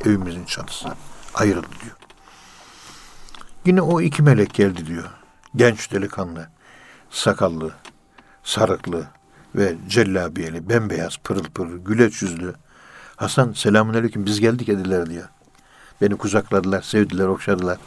Evimizin 0.05 0.45
çatısı 0.45 0.87
ayrıldı 1.33 1.67
diyor. 1.83 1.95
Yine 3.65 3.81
o 3.81 4.01
iki 4.01 4.23
melek 4.23 4.53
geldi 4.53 4.87
diyor. 4.87 5.09
Genç 5.55 5.91
delikanlı, 5.91 6.49
sakallı, 7.09 7.71
sarıklı 8.43 9.07
ve 9.55 9.75
cellabiyeli, 9.87 10.69
bembeyaz, 10.69 11.17
pırıl 11.17 11.43
pırıl, 11.43 11.77
güleç 11.77 12.21
yüzlü. 12.21 12.55
Hasan 13.15 13.53
selamünaleyküm 13.53 14.25
biz 14.25 14.39
geldik 14.39 14.67
dediler 14.67 15.09
diyor. 15.09 15.29
Beni 16.01 16.17
kucakladılar, 16.17 16.81
sevdiler, 16.81 17.25
okşadılar. 17.25 17.77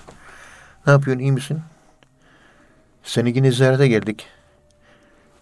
Ne 0.86 0.92
yapıyorsun, 0.92 1.20
iyi 1.20 1.32
misin? 1.32 1.60
Seni 3.02 3.36
yine 3.36 3.52
ziyarete 3.52 3.88
geldik. 3.88 4.26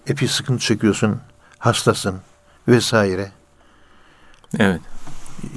Epey 0.07 0.29
sıkıntı 0.29 0.65
çekiyorsun, 0.65 1.21
hastasın 1.59 2.21
vesaire. 2.69 3.33
Evet. 4.59 4.81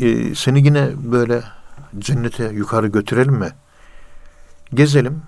Ee, 0.02 0.36
seni 0.36 0.65
yine 0.65 0.91
böyle 1.12 1.43
cennete 2.00 2.43
yukarı 2.43 2.88
götürelim 2.88 3.34
mi? 3.34 3.50
Gezelim 4.74 5.21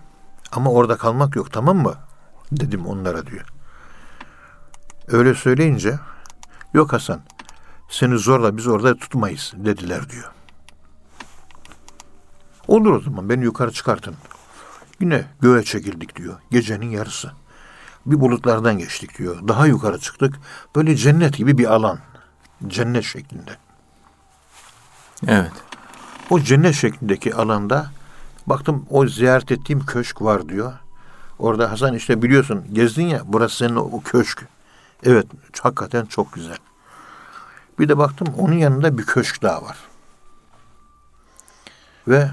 ama 0.52 0.72
orada 0.72 0.98
kalmak 0.98 1.36
yok 1.36 1.52
tamam 1.52 1.78
mı? 1.78 1.96
Dedim 2.52 2.86
onlara 2.86 3.26
diyor. 3.26 3.46
Öyle 5.08 5.34
söyleyince 5.34 6.00
yok 6.74 6.94
Hasan 6.94 7.22
seni 7.90 8.18
zorla 8.18 8.58
biz 8.58 8.68
orada 8.68 8.96
tutmayız 8.96 9.54
dediler 9.56 10.10
diyor. 10.10 10.32
Olur 12.68 12.92
o 12.92 13.00
zaman 13.00 13.30
beni 13.30 13.44
yukarı 13.44 13.72
çıkartın. 13.72 14.16
Yine 15.00 15.26
göğe 15.42 15.64
çekildik 15.64 16.16
diyor. 16.16 16.40
Gecenin 16.52 16.90
yarısı. 16.90 17.32
Bir 18.06 18.20
bulutlardan 18.20 18.78
geçtik 18.78 19.18
diyor. 19.18 19.48
Daha 19.48 19.68
yukarı 19.68 20.00
çıktık. 20.00 20.36
Böyle 20.76 20.96
cennet 20.96 21.38
gibi 21.38 21.58
bir 21.58 21.74
alan. 21.74 22.00
cennet 22.68 23.04
şeklinde. 23.04 23.52
Evet. 25.28 25.52
O 26.30 26.40
cennet 26.40 26.76
şeklindeki 26.76 27.36
alanda 27.36 27.92
baktım 28.48 28.86
o 28.90 29.08
ziyaret 29.08 29.52
ettiğim 29.52 29.86
köşk 29.86 30.22
var 30.22 30.50
diyor. 30.50 30.74
Orada 31.40 31.72
Hasan 31.72 31.96
işte 31.96 32.22
biliyorsun 32.22 32.66
gezdin 32.74 33.08
ya 33.08 33.22
burası 33.26 33.58
senin 33.58 33.76
o 33.76 34.02
köşk. 34.02 34.46
Evet 35.04 35.28
hakikaten 35.62 36.06
çok 36.06 36.34
güzel. 36.34 36.58
Bir 37.80 37.90
de 37.90 37.98
baktım 37.98 38.28
onun 38.38 38.54
yanında 38.58 38.98
bir 38.98 39.06
köşk 39.06 39.42
daha 39.42 39.64
var. 39.64 39.78
Ve 42.08 42.30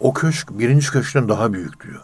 o 0.00 0.14
köşk 0.14 0.58
birinci 0.58 0.90
köşkten 0.90 1.28
daha 1.28 1.52
büyük 1.52 1.84
diyor. 1.84 2.00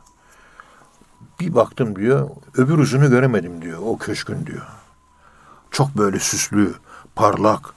Bir 1.41 1.55
baktım 1.55 1.97
diyor 1.97 2.31
öbür 2.57 2.79
ucunu 2.79 3.11
göremedim 3.11 3.63
diyor 3.63 3.79
o 3.83 3.99
köşkün 3.99 4.47
diyor. 4.47 4.67
Çok 5.71 5.97
böyle 5.97 6.19
süslü, 6.19 6.75
parlak, 7.15 7.75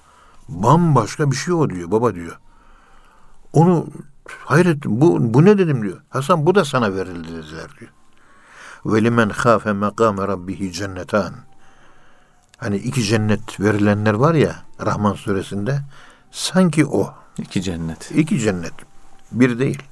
bambaşka 0.49 1.31
bir 1.31 1.35
şey 1.35 1.53
o 1.53 1.69
diyor 1.69 1.91
baba 1.91 2.15
diyor. 2.15 2.39
Onu 3.53 3.87
hayret 4.45 4.85
bu, 4.85 5.33
bu 5.33 5.45
ne 5.45 5.57
dedim 5.57 5.83
diyor. 5.83 6.01
Hasan 6.09 6.45
bu 6.45 6.55
da 6.55 6.65
sana 6.65 6.95
verildi 6.95 7.27
dediler 7.27 7.67
diyor. 7.79 7.91
Ve 8.85 9.03
limen 9.03 9.29
khafe 9.29 9.73
makame 9.73 10.27
rabbihi 10.27 10.71
cennetan. 10.71 11.33
Hani 12.57 12.77
iki 12.77 13.03
cennet 13.03 13.59
verilenler 13.59 14.13
var 14.13 14.33
ya 14.33 14.55
Rahman 14.85 15.13
suresinde. 15.13 15.81
Sanki 16.31 16.85
o. 16.85 17.13
İki 17.37 17.61
cennet. 17.61 18.11
iki 18.11 18.39
cennet. 18.39 18.73
Bir 19.31 19.59
değil. 19.59 19.83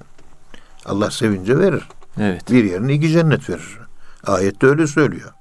Allah 0.88 1.12
sevince 1.12 1.60
verir. 1.60 1.88
Evet. 2.20 2.52
Bir 2.52 2.64
yerine 2.64 2.94
iki 2.94 3.10
cennet 3.10 3.50
verir. 3.50 3.80
Ayette 4.28 4.68
öyle 4.68 4.88
söylüyor. 4.88 5.32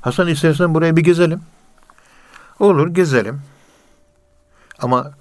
Hasan 0.00 0.28
istersen 0.28 0.74
buraya 0.74 0.96
bir 0.96 1.02
gezelim. 1.04 1.40
Olur 2.58 2.88
gezelim. 2.88 3.40
Ama 4.78 5.12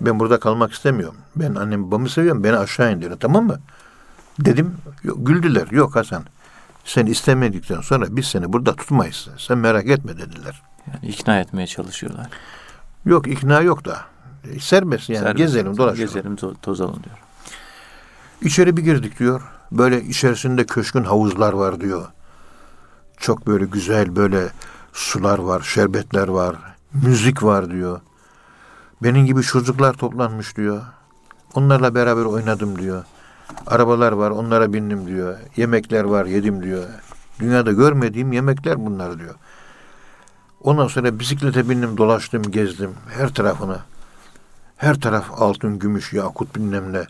ben 0.00 0.20
burada 0.20 0.40
kalmak 0.40 0.72
istemiyorum. 0.72 1.16
Ben 1.36 1.54
annem 1.54 1.86
babamı 1.86 2.08
seviyorum. 2.08 2.44
Beni 2.44 2.56
aşağı 2.56 2.92
indirin 2.92 3.16
tamam 3.16 3.46
mı? 3.46 3.60
Dedim. 4.40 4.76
Yok, 5.04 5.26
güldüler. 5.26 5.66
Yok 5.70 5.96
Hasan. 5.96 6.24
Sen 6.84 7.06
istemedikten 7.06 7.80
sonra 7.80 8.16
biz 8.16 8.26
seni 8.26 8.52
burada 8.52 8.76
tutmayız. 8.76 9.28
Sen 9.38 9.58
merak 9.58 9.86
etme 9.86 10.18
dediler. 10.18 10.62
Yani 10.92 11.06
ikna 11.12 11.40
etmeye 11.40 11.66
çalışıyorlar. 11.66 12.26
Yok 13.04 13.26
ikna 13.28 13.60
yok 13.60 13.84
da. 13.84 14.00
Serbest 14.60 15.08
yani 15.08 15.18
Serbest. 15.18 15.36
gezelim 15.38 15.76
dolaşalım. 15.76 16.06
Gezelim 16.06 16.34
to- 16.34 16.54
tozalım 16.62 17.02
diyor. 17.04 17.16
İçeri 18.42 18.76
bir 18.76 18.82
girdik 18.82 19.18
diyor. 19.18 19.42
Böyle 19.72 20.02
içerisinde 20.02 20.66
köşkün 20.66 21.04
havuzlar 21.04 21.52
var 21.52 21.80
diyor. 21.80 22.06
Çok 23.16 23.46
böyle 23.46 23.64
güzel 23.64 24.16
böyle 24.16 24.48
sular 24.92 25.38
var, 25.38 25.60
şerbetler 25.60 26.28
var, 26.28 26.56
müzik 26.92 27.42
var 27.42 27.70
diyor. 27.70 28.00
Benim 29.02 29.26
gibi 29.26 29.42
çocuklar 29.42 29.94
toplanmış 29.94 30.56
diyor. 30.56 30.82
Onlarla 31.54 31.94
beraber 31.94 32.24
oynadım 32.24 32.78
diyor. 32.78 33.04
Arabalar 33.66 34.12
var, 34.12 34.30
onlara 34.30 34.72
bindim 34.72 35.06
diyor. 35.06 35.36
Yemekler 35.56 36.04
var, 36.04 36.26
yedim 36.26 36.62
diyor. 36.62 36.84
Dünyada 37.40 37.72
görmediğim 37.72 38.32
yemekler 38.32 38.86
bunlar 38.86 39.18
diyor. 39.18 39.34
Ondan 40.60 40.88
sonra 40.88 41.18
bisiklete 41.18 41.68
bindim, 41.68 41.96
dolaştım, 41.96 42.42
gezdim 42.42 42.94
her 43.16 43.34
tarafını. 43.34 43.78
Her 44.76 45.00
taraf 45.00 45.24
altın, 45.42 45.78
gümüş, 45.78 46.12
yakut 46.12 46.56
bilmem 46.56 46.92
ne. 46.92 47.06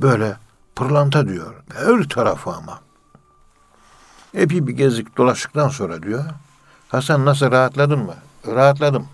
Böyle 0.00 0.36
pırlanta 0.82 1.28
diyor. 1.28 1.54
Her 1.74 2.08
tarafı 2.08 2.50
ama. 2.50 2.80
Epey 4.34 4.66
bir 4.66 4.72
gezdik 4.72 5.16
dolaştıktan 5.16 5.68
sonra 5.68 6.02
diyor. 6.02 6.24
Hasan 6.88 7.24
nasıl 7.24 7.50
rahatladın 7.50 7.98
mı? 7.98 8.14
Rahatladım. 8.46 9.06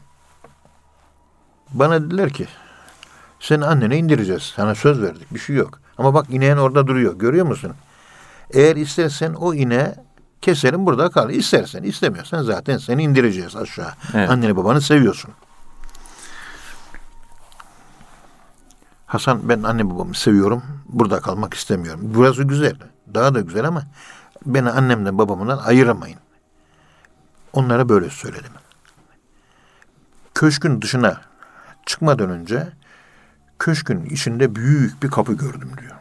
Bana 1.73 2.03
dediler 2.03 2.31
ki 2.31 2.47
seni 3.41 3.65
annene 3.65 3.97
indireceğiz. 3.99 4.43
Sana 4.43 4.75
söz 4.75 5.03
verdik. 5.03 5.35
Bir 5.35 5.39
şey 5.39 5.57
yok. 5.57 5.81
Ama 5.99 6.15
bak 6.15 6.27
ineğin 6.31 6.57
orada 6.57 6.87
duruyor. 6.87 7.19
Görüyor 7.19 7.47
musun? 7.47 7.73
Eğer 8.51 8.77
istersen 8.77 9.35
o 9.35 9.55
ineği 9.55 9.87
keselim 10.41 10.87
burada 10.87 11.11
kal. 11.11 11.31
İstersen 11.31 11.83
istemiyorsan 11.83 12.43
zaten 12.43 12.79
seni 12.79 13.03
indireceğiz 13.03 13.57
aşağı. 13.57 13.93
Evet. 14.15 14.31
Anneni 14.31 14.57
babanı 14.57 14.81
seviyorsun. 14.81 15.31
Hasan 19.09 19.49
ben 19.49 19.63
anne 19.63 19.91
babamı 19.91 20.15
seviyorum. 20.15 20.63
Burada 20.89 21.21
kalmak 21.21 21.55
istemiyorum. 21.55 22.01
Burası 22.05 22.43
güzel. 22.43 22.77
Daha 23.15 23.35
da 23.35 23.41
güzel 23.41 23.65
ama 23.65 23.83
beni 24.47 24.71
annemden 24.71 25.19
babamdan 25.19 25.59
ayıramayın. 25.59 26.19
Onlara 27.53 27.89
böyle 27.89 28.11
söyledim. 28.11 28.53
Köşkün 30.35 30.83
dışına 30.83 31.21
çıkmadan 31.87 32.31
önce 32.31 32.69
köşkün 33.59 34.05
içinde 34.05 34.55
büyük 34.55 35.03
bir 35.03 35.11
kapı 35.11 35.33
gördüm 35.33 35.71
diyor. 35.81 35.97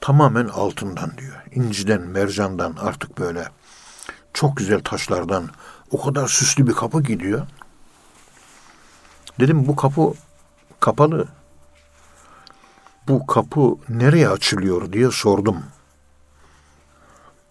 Tamamen 0.00 0.48
altından 0.48 1.18
diyor. 1.18 1.42
İnciden, 1.52 2.00
mercandan 2.00 2.76
artık 2.80 3.18
böyle 3.18 3.48
çok 4.34 4.56
güzel 4.56 4.80
taşlardan 4.80 5.48
o 5.90 6.02
kadar 6.02 6.28
süslü 6.28 6.66
bir 6.66 6.72
kapı 6.72 7.02
gidiyor. 7.02 7.46
Dedim 9.40 9.66
bu 9.68 9.76
kapı 9.76 10.14
kapalı. 10.80 11.28
Bu 13.08 13.26
kapı 13.26 13.76
nereye 13.88 14.28
açılıyor 14.28 14.92
diye 14.92 15.10
sordum. 15.10 15.56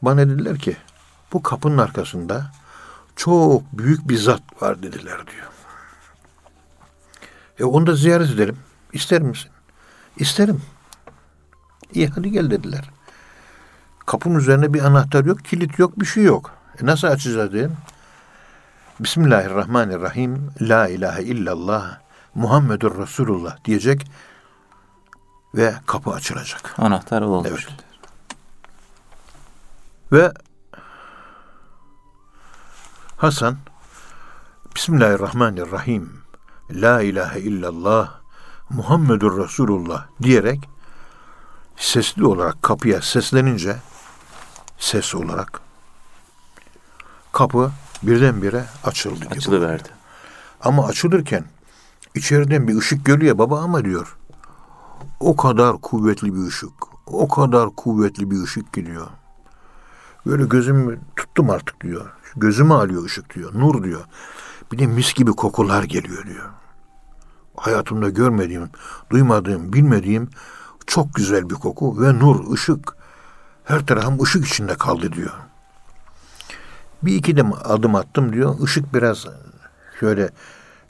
Bana 0.01 0.29
dediler 0.29 0.59
ki 0.59 0.77
bu 1.33 1.43
kapının 1.43 1.77
arkasında 1.77 2.51
çok 3.15 3.63
büyük 3.73 4.09
bir 4.09 4.17
zat 4.17 4.41
var 4.61 4.83
dediler 4.83 5.17
diyor. 5.27 5.47
E 7.59 7.63
onu 7.63 7.87
da 7.87 7.95
ziyaret 7.95 8.29
edelim. 8.29 8.57
İster 8.93 9.21
misin? 9.21 9.51
İsterim. 10.17 10.61
İyi 11.93 12.07
hadi 12.07 12.31
gel 12.31 12.51
dediler. 12.51 12.89
Kapının 14.05 14.39
üzerine 14.39 14.73
bir 14.73 14.81
anahtar 14.81 15.25
yok, 15.25 15.45
kilit 15.45 15.79
yok, 15.79 15.99
bir 15.99 16.05
şey 16.05 16.23
yok. 16.23 16.51
E 16.81 16.85
nasıl 16.85 17.07
açacağız 17.07 17.53
dedim. 17.53 17.77
Bismillahirrahmanirrahim. 18.99 20.51
La 20.61 20.87
ilahe 20.87 21.23
illallah. 21.23 21.99
Muhammedur 22.35 22.97
Resulullah 22.97 23.65
diyecek 23.65 24.11
ve 25.55 25.75
kapı 25.85 26.11
açılacak. 26.11 26.75
Anahtar 26.77 27.21
olmuş. 27.21 27.49
Evet. 27.49 27.69
Ve 30.11 30.31
Hasan 33.17 33.57
Bismillahirrahmanirrahim. 34.75 36.21
La 36.71 37.01
ilahe 37.01 37.39
illallah 37.39 38.11
Muhammedur 38.69 39.43
Resulullah 39.43 40.07
diyerek 40.23 40.59
sesli 41.77 42.25
olarak 42.25 42.61
kapıya 42.61 43.01
seslenince 43.01 43.75
ses 44.77 45.15
olarak 45.15 45.61
kapı 47.31 47.71
birdenbire 48.03 48.65
açıldı. 48.83 49.25
gibi. 49.25 49.35
Açılıverdi. 49.35 49.89
Ama 50.61 50.87
açılırken 50.87 51.45
içeriden 52.15 52.67
bir 52.67 52.77
ışık 52.77 53.05
geliyor 53.05 53.37
baba 53.37 53.59
ama 53.59 53.85
diyor. 53.85 54.17
O 55.21 55.36
kadar 55.36 55.81
kuvvetli 55.81 56.36
bir 56.36 56.47
ışık. 56.47 56.73
O 57.07 57.27
kadar 57.27 57.69
kuvvetli 57.69 58.31
bir 58.31 58.43
ışık 58.43 58.73
gidiyor. 58.73 59.07
Böyle 60.25 60.45
gözümü 60.45 60.99
tuttum 61.15 61.49
artık 61.49 61.81
diyor. 61.81 62.12
Gözümü 62.36 62.73
alıyor 62.73 63.05
ışık 63.05 63.36
diyor. 63.36 63.51
Nur 63.53 63.84
diyor. 63.84 64.01
Bir 64.71 64.79
de 64.79 64.88
mis 64.88 65.13
gibi 65.13 65.31
kokular 65.31 65.84
geliyor 65.84 66.25
diyor. 66.25 66.49
Hayatımda 67.57 68.10
görmediğim, 68.10 68.69
duymadığım, 69.10 69.73
bilmediğim 69.73 70.29
çok 70.88 71.13
güzel 71.13 71.49
bir 71.49 71.55
koku 71.55 72.01
ve 72.01 72.19
nur, 72.19 72.53
ışık. 72.53 72.95
Her 73.63 73.86
tarafım 73.86 74.21
ışık 74.21 74.47
içinde 74.47 74.75
kaldı 74.75 75.12
diyor. 75.12 75.34
Bir 77.03 77.15
iki 77.15 77.38
de 77.38 77.43
adım 77.63 77.95
attım 77.95 78.34
diyor. 78.34 78.55
Işık 78.63 78.93
biraz 78.93 79.26
şöyle 79.99 80.30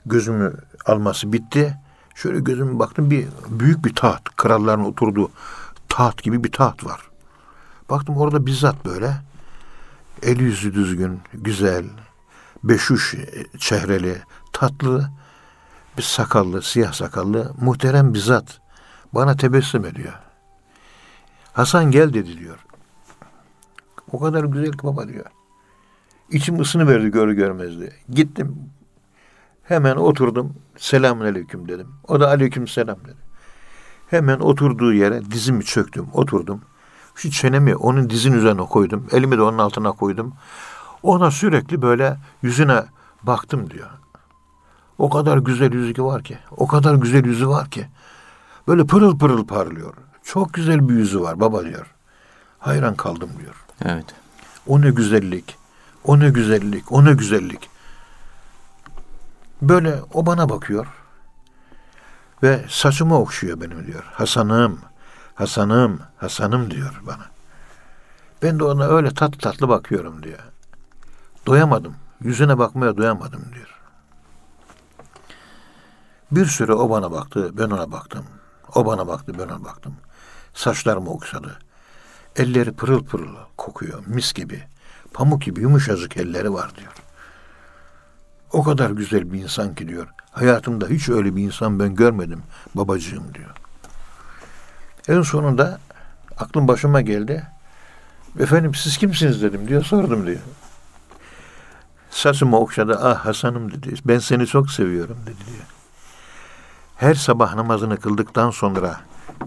gözümü 0.06 0.54
alması 0.86 1.32
bitti. 1.32 1.81
Şöyle 2.14 2.40
gözüme 2.40 2.78
baktım 2.78 3.10
bir 3.10 3.28
büyük 3.48 3.84
bir 3.84 3.94
taht. 3.94 4.36
Kralların 4.36 4.84
oturduğu 4.84 5.30
taht 5.88 6.22
gibi 6.22 6.44
bir 6.44 6.52
taht 6.52 6.84
var. 6.84 7.00
Baktım 7.90 8.16
orada 8.16 8.46
bizzat 8.46 8.84
böyle 8.84 9.14
el 10.22 10.40
yüzü 10.40 10.74
düzgün, 10.74 11.20
güzel, 11.34 11.84
beşuş 12.64 13.14
çehreli, 13.58 14.22
tatlı 14.52 15.10
bir 15.98 16.02
sakallı, 16.02 16.62
siyah 16.62 16.92
sakallı, 16.92 17.54
muhterem 17.60 18.14
bir 18.14 18.18
zat 18.18 18.60
bana 19.12 19.36
tebessüm 19.36 19.84
ediyor. 19.84 20.12
Hasan 21.52 21.90
gel 21.90 22.14
dedi 22.14 22.38
diyor. 22.38 22.58
O 24.12 24.20
kadar 24.20 24.44
güzel 24.44 24.72
ki 24.72 24.82
baba 24.82 25.08
diyor. 25.08 25.26
İçim 26.30 26.60
ısınıverdi 26.60 27.08
görü 27.08 27.34
görmezdi. 27.34 27.92
Gittim. 28.08 28.70
Hemen 29.62 29.96
oturdum. 29.96 30.54
Selamun 30.76 31.24
aleyküm 31.24 31.68
dedim. 31.68 31.88
O 32.08 32.20
da 32.20 32.28
aleyküm 32.28 32.68
selam 32.68 32.96
dedi. 33.04 33.16
Hemen 34.10 34.40
oturduğu 34.40 34.92
yere 34.92 35.30
dizimi 35.30 35.64
çöktüm. 35.64 36.06
Oturdum. 36.12 36.60
Şu 37.14 37.30
çenemi 37.30 37.76
onun 37.76 38.10
dizin 38.10 38.32
üzerine 38.32 38.62
koydum. 38.62 39.06
Elimi 39.12 39.38
de 39.38 39.42
onun 39.42 39.58
altına 39.58 39.92
koydum. 39.92 40.34
Ona 41.02 41.30
sürekli 41.30 41.82
böyle 41.82 42.16
yüzüne 42.42 42.84
baktım 43.22 43.70
diyor. 43.70 43.90
O 44.98 45.10
kadar 45.10 45.38
güzel 45.38 45.72
yüzü 45.72 46.04
var 46.04 46.22
ki. 46.22 46.38
O 46.56 46.66
kadar 46.66 46.94
güzel 46.94 47.24
yüzü 47.24 47.48
var 47.48 47.70
ki. 47.70 47.86
Böyle 48.68 48.86
pırıl 48.86 49.18
pırıl 49.18 49.46
parlıyor. 49.46 49.94
Çok 50.24 50.54
güzel 50.54 50.88
bir 50.88 50.94
yüzü 50.94 51.20
var 51.20 51.40
baba 51.40 51.64
diyor. 51.64 51.94
Hayran 52.58 52.94
kaldım 52.94 53.30
diyor. 53.40 53.64
Evet. 53.84 54.06
O 54.66 54.80
ne 54.80 54.90
güzellik. 54.90 55.56
O 56.04 56.20
ne 56.20 56.30
güzellik. 56.30 56.92
O 56.92 57.04
ne 57.04 57.12
güzellik. 57.12 57.71
Böyle 59.62 60.02
o 60.14 60.26
bana 60.26 60.48
bakıyor. 60.48 60.86
Ve 62.42 62.64
saçımı 62.68 63.18
okşuyor 63.18 63.60
benim 63.60 63.86
diyor. 63.86 64.04
Hasan'ım, 64.12 64.78
Hasan'ım, 65.34 66.00
Hasan'ım 66.16 66.70
diyor 66.70 67.00
bana. 67.06 67.26
Ben 68.42 68.58
de 68.58 68.64
ona 68.64 68.86
öyle 68.86 69.14
tatlı 69.14 69.38
tatlı 69.38 69.68
bakıyorum 69.68 70.22
diyor. 70.22 70.38
Doyamadım. 71.46 71.94
Yüzüne 72.20 72.58
bakmaya 72.58 72.96
doyamadım 72.96 73.44
diyor. 73.54 73.80
Bir 76.30 76.46
süre 76.46 76.72
o 76.72 76.90
bana 76.90 77.12
baktı, 77.12 77.50
ben 77.58 77.70
ona 77.70 77.92
baktım. 77.92 78.24
O 78.74 78.86
bana 78.86 79.06
baktı, 79.06 79.32
ben 79.38 79.48
ona 79.48 79.64
baktım. 79.64 79.96
Saçlarımı 80.54 81.10
okşadı. 81.10 81.58
Elleri 82.36 82.72
pırıl 82.72 83.04
pırıl 83.04 83.36
kokuyor, 83.56 84.02
mis 84.06 84.32
gibi. 84.32 84.62
Pamuk 85.12 85.42
gibi 85.42 85.60
yumuşacık 85.60 86.16
elleri 86.16 86.52
var 86.52 86.72
diyor. 86.76 86.92
O 88.52 88.62
kadar 88.62 88.90
güzel 88.90 89.32
bir 89.32 89.42
insan 89.42 89.74
ki 89.74 89.88
diyor. 89.88 90.06
Hayatımda 90.30 90.86
hiç 90.86 91.08
öyle 91.08 91.36
bir 91.36 91.42
insan 91.42 91.78
ben 91.78 91.94
görmedim 91.94 92.42
babacığım 92.74 93.34
diyor. 93.34 93.50
En 95.08 95.22
sonunda 95.22 95.78
aklım 96.38 96.68
başıma 96.68 97.00
geldi. 97.00 97.46
Efendim 98.40 98.74
siz 98.74 98.96
kimsiniz 98.98 99.42
dedim 99.42 99.68
diyor. 99.68 99.84
Sordum 99.84 100.26
diyor. 100.26 100.40
Saçımı 102.10 102.58
okşadı. 102.58 102.98
Ah 103.02 103.26
Hasan'ım 103.26 103.72
dedi. 103.72 103.94
Ben 104.04 104.18
seni 104.18 104.46
çok 104.46 104.70
seviyorum 104.70 105.16
dedi 105.26 105.46
diyor. 105.46 105.64
Her 106.96 107.14
sabah 107.14 107.54
namazını 107.54 107.96
kıldıktan 107.96 108.50
sonra 108.50 109.00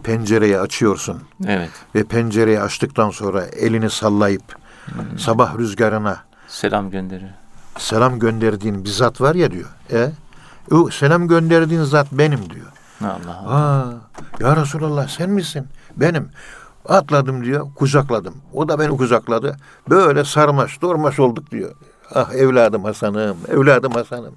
pencereyi 0.04 0.60
açıyorsun 0.60 1.24
Evet. 1.48 1.70
ve 1.96 2.04
pencereyi 2.04 2.60
açtıktan 2.62 3.10
sonra 3.10 3.46
elini 3.46 3.90
sallayıp 3.90 4.56
sabah 5.18 5.58
rüzgarına 5.58 6.24
Selam 6.48 6.92
gönderir. 6.92 7.30
Selam 7.78 8.20
gönderdiğin 8.20 8.84
bir 8.84 8.90
zat 8.90 9.22
var 9.22 9.36
ya 9.36 9.52
diyor. 9.52 9.70
E? 9.92 10.12
O 10.72 10.90
selam 10.90 11.28
gönderdiğin 11.28 11.84
zat 11.84 12.08
benim 12.12 12.50
diyor. 12.50 12.72
Allah 13.02 13.38
Allah. 13.38 13.56
Aa, 13.56 13.94
ya 14.40 14.56
Resulallah 14.56 15.08
sen 15.08 15.30
misin? 15.30 15.68
Benim. 15.98 16.30
Atladım 16.90 17.44
diyor, 17.44 17.68
kucakladım. 17.76 18.36
O 18.54 18.70
da 18.70 18.80
beni 18.80 18.98
kucakladı. 18.98 19.58
Böyle 19.90 20.24
sarmaş, 20.24 20.82
dormaş 20.82 21.20
olduk 21.20 21.52
diyor. 21.52 21.76
Ah 22.14 22.34
evladım 22.34 22.84
Hasan'ım, 22.84 23.38
evladım 23.48 23.92
Hasan'ım. 23.92 24.36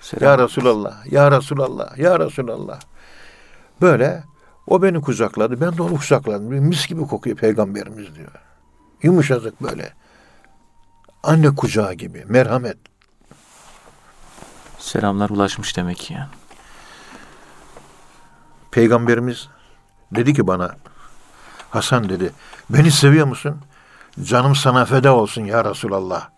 Selam. 0.00 0.30
Ya 0.30 0.44
Resulallah, 0.44 1.12
ya 1.12 1.30
Resulallah, 1.30 1.98
ya 1.98 2.18
Resulallah. 2.18 2.80
Böyle 3.80 4.24
o 4.66 4.82
beni 4.82 5.00
kucakladı, 5.00 5.60
ben 5.60 5.76
de 5.76 5.82
onu 5.82 5.96
kucakladım. 5.96 6.44
Mis 6.44 6.86
gibi 6.86 7.06
kokuyor 7.06 7.36
peygamberimiz 7.36 8.14
diyor. 8.14 8.32
Yumuşacık 9.02 9.62
böyle. 9.62 9.92
Anne 11.22 11.54
kucağı 11.54 11.94
gibi, 11.94 12.24
merhamet. 12.28 12.78
Selamlar 14.78 15.30
ulaşmış 15.30 15.76
demek 15.76 15.98
ki 15.98 16.14
yani. 16.14 16.30
Peygamberimiz 18.70 19.48
dedi 20.12 20.34
ki 20.34 20.46
bana, 20.46 20.76
Hasan 21.70 22.08
dedi, 22.08 22.32
beni 22.70 22.90
seviyor 22.90 23.26
musun? 23.26 23.60
Canım 24.22 24.56
sana 24.56 24.84
feda 24.84 25.14
olsun 25.14 25.44
ya 25.44 25.64
Resulallah. 25.64 26.30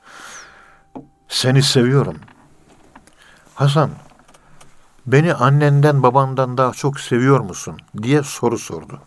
Seni 1.28 1.62
seviyorum. 1.62 2.20
Hasan, 3.54 3.90
beni 5.06 5.34
annenden 5.34 6.02
babandan 6.02 6.58
daha 6.58 6.72
çok 6.72 7.00
seviyor 7.00 7.40
musun? 7.40 7.78
diye 8.02 8.22
soru 8.22 8.58
sordu. 8.58 9.02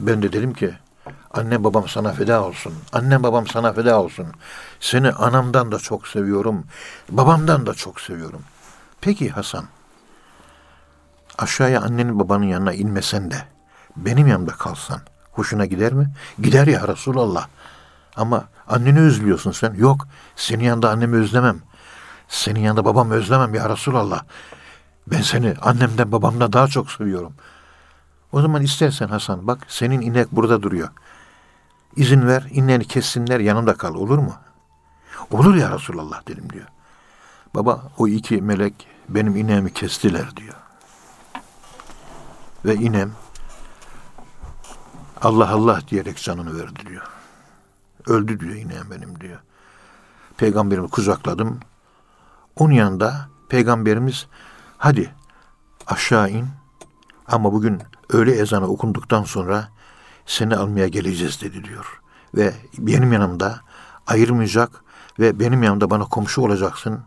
Ben 0.00 0.22
de 0.22 0.32
dedim 0.32 0.54
ki, 0.54 0.78
anne 1.30 1.64
babam 1.64 1.88
sana 1.88 2.12
feda 2.12 2.44
olsun. 2.44 2.72
Annem 2.92 3.22
babam 3.22 3.46
sana 3.46 3.72
feda 3.72 4.00
olsun. 4.00 4.26
Seni 4.80 5.10
anamdan 5.10 5.72
da 5.72 5.78
çok 5.78 6.08
seviyorum. 6.08 6.64
Babamdan 7.10 7.66
da 7.66 7.74
çok 7.74 8.00
seviyorum. 8.00 8.42
Peki 9.00 9.30
Hasan, 9.30 9.64
aşağıya 11.38 11.80
annenin 11.82 12.18
babanın 12.18 12.44
yanına 12.44 12.72
inmesen 12.72 13.30
de 13.30 13.44
benim 13.96 14.26
yanımda 14.26 14.52
kalsan 14.52 15.00
hoşuna 15.32 15.66
gider 15.66 15.92
mi? 15.92 16.10
Gider 16.38 16.66
ya 16.66 16.88
Resulallah. 16.88 17.46
Ama 18.16 18.44
anneni 18.68 19.00
özlüyorsun 19.00 19.52
sen. 19.52 19.74
Yok 19.74 20.08
senin 20.36 20.64
yanında 20.64 20.90
annemi 20.90 21.16
özlemem. 21.16 21.58
Senin 22.28 22.60
yanında 22.60 22.84
babamı 22.84 23.14
özlemem 23.14 23.54
ya 23.54 23.70
Resulallah. 23.70 24.22
Ben 25.06 25.22
seni 25.22 25.54
annemden 25.62 26.12
babamdan 26.12 26.52
daha 26.52 26.66
çok 26.68 26.90
seviyorum. 26.90 27.34
O 28.32 28.40
zaman 28.40 28.62
istersen 28.62 29.08
Hasan 29.08 29.46
bak 29.46 29.66
senin 29.68 30.00
inek 30.00 30.32
burada 30.32 30.62
duruyor. 30.62 30.88
İzin 31.96 32.26
ver 32.26 32.46
ineğini 32.50 32.84
kessinler 32.84 33.40
yanımda 33.40 33.74
kal 33.74 33.94
olur 33.94 34.18
mu? 34.18 34.34
Olur 35.30 35.54
ya 35.54 35.70
Resulallah 35.70 36.28
dedim 36.28 36.50
diyor. 36.52 36.66
Baba 37.54 37.82
o 37.98 38.08
iki 38.08 38.42
melek 38.42 38.86
benim 39.08 39.36
ineğimi 39.36 39.72
kestiler 39.72 40.36
diyor. 40.36 40.54
Ve 42.64 42.74
inem 42.74 43.12
Allah 45.22 45.50
Allah 45.50 45.80
diyerek 45.88 46.22
canını 46.22 46.58
verdi 46.58 46.86
diyor. 46.86 47.06
Öldü 48.06 48.40
diyor 48.40 48.54
inem 48.54 48.90
benim 48.90 49.20
diyor. 49.20 49.38
Peygamberimi 50.36 50.88
kucakladım. 50.88 51.60
Onun 52.56 52.72
yanında 52.72 53.28
peygamberimiz 53.48 54.26
hadi 54.78 55.14
aşağı 55.86 56.30
in 56.30 56.48
ama 57.28 57.52
bugün 57.52 57.82
öğle 58.08 58.32
ezanı 58.32 58.66
okunduktan 58.66 59.24
sonra 59.24 59.68
seni 60.26 60.56
almaya 60.56 60.88
geleceğiz 60.88 61.42
dedi 61.42 61.64
diyor. 61.64 62.00
Ve 62.34 62.54
benim 62.78 63.12
yanımda 63.12 63.60
ayırmayacak 64.06 64.70
ve 65.18 65.40
benim 65.40 65.62
yanımda 65.62 65.90
bana 65.90 66.04
komşu 66.04 66.42
olacaksın. 66.42 67.00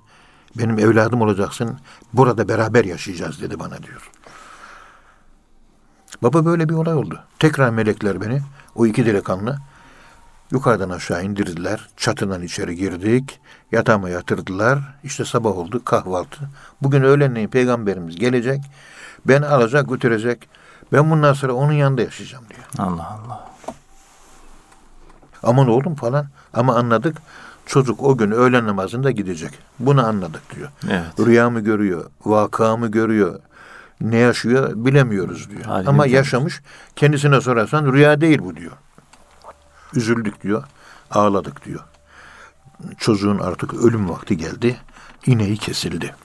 Benim 0.57 0.79
evladım 0.79 1.21
olacaksın. 1.21 1.79
Burada 2.13 2.47
beraber 2.47 2.85
yaşayacağız 2.85 3.41
dedi 3.41 3.59
bana 3.59 3.83
diyor. 3.83 4.11
Baba 6.23 6.45
böyle 6.45 6.69
bir 6.69 6.73
olay 6.73 6.93
oldu. 6.93 7.19
Tekrar 7.39 7.69
melekler 7.69 8.21
beni, 8.21 8.41
o 8.75 8.85
iki 8.85 9.05
delikanlı 9.05 9.57
yukarıdan 10.51 10.89
aşağı 10.89 11.23
indirdiler. 11.23 11.89
Çatından 11.97 12.41
içeri 12.41 12.75
girdik. 12.75 13.39
Yatağıma 13.71 14.09
yatırdılar. 14.09 14.79
İşte 15.03 15.25
sabah 15.25 15.57
oldu 15.57 15.85
kahvaltı. 15.85 16.39
Bugün 16.81 17.03
öğlenleyin 17.03 17.47
peygamberimiz 17.47 18.15
gelecek. 18.15 18.61
Beni 19.25 19.45
alacak 19.45 19.89
götürecek. 19.89 20.49
Ben 20.93 21.11
bundan 21.11 21.33
sonra 21.33 21.53
onun 21.53 21.71
yanında 21.71 22.01
yaşayacağım 22.01 22.43
diyor. 22.49 22.87
Allah 22.89 23.19
Allah. 23.25 23.51
Aman 25.43 25.67
oğlum 25.67 25.95
falan. 25.95 26.27
Ama 26.53 26.75
anladık. 26.75 27.17
Çocuk 27.65 28.03
o 28.03 28.17
gün 28.17 28.31
öğlen 28.31 28.67
namazında 28.67 29.11
gidecek. 29.11 29.51
Bunu 29.79 30.05
anladık 30.07 30.55
diyor. 30.55 30.69
Evet. 30.89 31.27
Rüyamı 31.27 31.59
görüyor, 31.59 32.09
vakamı 32.25 32.87
görüyor. 32.87 33.39
Ne 34.01 34.17
yaşıyor 34.17 34.71
bilemiyoruz 34.75 35.49
diyor. 35.49 35.61
Halini 35.63 35.89
Ama 35.89 36.07
yaşamış. 36.07 36.61
Kendisine 36.95 37.41
sorarsan 37.41 37.93
rüya 37.93 38.21
değil 38.21 38.39
bu 38.39 38.55
diyor. 38.55 38.71
Üzüldük 39.93 40.43
diyor. 40.43 40.63
Ağladık 41.11 41.65
diyor. 41.65 41.83
Çocuğun 42.97 43.39
artık 43.39 43.73
ölüm 43.73 44.09
vakti 44.09 44.37
geldi. 44.37 44.81
İneği 45.25 45.57
kesildi. 45.57 46.15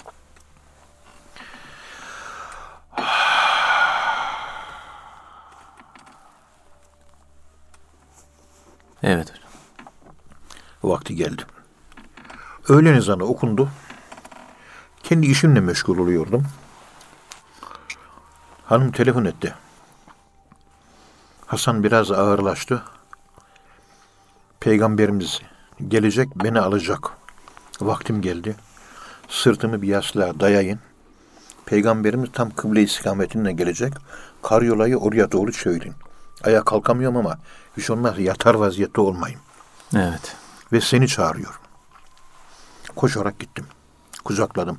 Evet 9.02 9.30
hocam. 9.30 9.46
vakti 10.82 11.14
geldi. 11.14 11.42
Öğlen 12.68 12.94
ezanı 12.94 13.24
okundu. 13.24 13.68
Kendi 15.02 15.26
işimle 15.26 15.60
meşgul 15.60 15.98
oluyordum. 15.98 16.46
Hanım 18.64 18.92
telefon 18.92 19.24
etti. 19.24 19.54
Hasan 21.46 21.82
biraz 21.84 22.10
ağırlaştı. 22.10 22.82
Peygamberimiz 24.66 25.40
gelecek, 25.88 26.28
beni 26.44 26.60
alacak. 26.60 27.10
Vaktim 27.80 28.22
geldi. 28.22 28.56
Sırtımı 29.28 29.82
bir 29.82 29.88
yastığa 29.88 30.40
dayayın. 30.40 30.78
Peygamberimiz 31.66 32.28
tam 32.32 32.50
kıble 32.50 32.82
istikametine 32.82 33.52
gelecek. 33.52 33.92
Karyolayı 34.42 34.96
oraya 34.96 35.32
doğru 35.32 35.52
çevirin. 35.52 35.94
Ayağa 36.44 36.64
kalkamıyorum 36.64 37.16
ama 37.16 37.38
hiç 37.76 37.90
olmazsa 37.90 38.20
yatar 38.20 38.54
vaziyette 38.54 39.00
olmayayım 39.00 39.40
Evet. 39.96 40.36
ve 40.72 40.80
seni 40.80 41.08
çağırıyor. 41.08 41.60
Koşarak 42.96 43.38
gittim. 43.38 43.66
Kucakladım. 44.24 44.78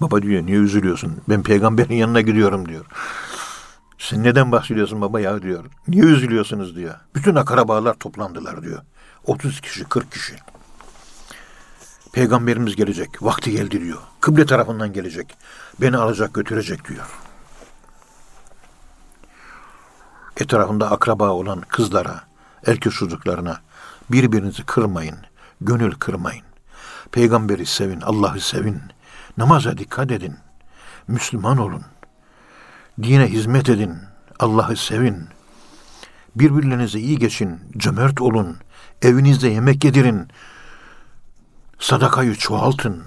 Baba 0.00 0.22
diyor 0.22 0.46
niye 0.46 0.56
üzülüyorsun? 0.56 1.20
Ben 1.28 1.42
peygamberin 1.42 1.94
yanına 1.94 2.20
gidiyorum 2.20 2.68
diyor. 2.68 2.84
Sen 4.08 4.22
neden 4.22 4.52
bahsediyorsun 4.52 5.00
baba 5.00 5.20
ya 5.20 5.42
diyor. 5.42 5.64
Niye 5.88 6.02
üzülüyorsunuz 6.02 6.76
diyor. 6.76 6.94
Bütün 7.14 7.34
akrabalar 7.34 7.94
toplandılar 7.94 8.62
diyor. 8.62 8.82
30 9.24 9.60
kişi 9.60 9.84
40 9.84 10.12
kişi. 10.12 10.36
Peygamberimiz 12.12 12.76
gelecek. 12.76 13.22
Vakti 13.22 13.50
geldi 13.50 13.80
diyor. 13.80 13.98
Kıble 14.20 14.46
tarafından 14.46 14.92
gelecek. 14.92 15.36
Beni 15.80 15.96
alacak 15.96 16.34
götürecek 16.34 16.88
diyor. 16.88 17.06
Etrafında 20.36 20.90
akraba 20.90 21.28
olan 21.28 21.60
kızlara, 21.60 22.20
erkek 22.66 22.92
çocuklarına 22.92 23.60
birbirinizi 24.10 24.64
kırmayın. 24.64 25.16
Gönül 25.60 25.94
kırmayın. 25.94 26.44
Peygamberi 27.12 27.66
sevin, 27.66 28.00
Allah'ı 28.00 28.40
sevin. 28.40 28.82
Namaza 29.36 29.78
dikkat 29.78 30.10
edin. 30.10 30.36
Müslüman 31.08 31.58
olun. 31.58 31.82
Dine 33.02 33.26
hizmet 33.26 33.68
edin. 33.68 33.96
Allah'ı 34.40 34.76
sevin. 34.76 35.28
Birbirlerinize 36.36 36.98
iyi 36.98 37.18
geçin. 37.18 37.60
Cömert 37.76 38.20
olun. 38.20 38.56
Evinizde 39.02 39.48
yemek 39.48 39.84
yedirin. 39.84 40.28
Sadakayı 41.78 42.34
çoğaltın. 42.34 43.02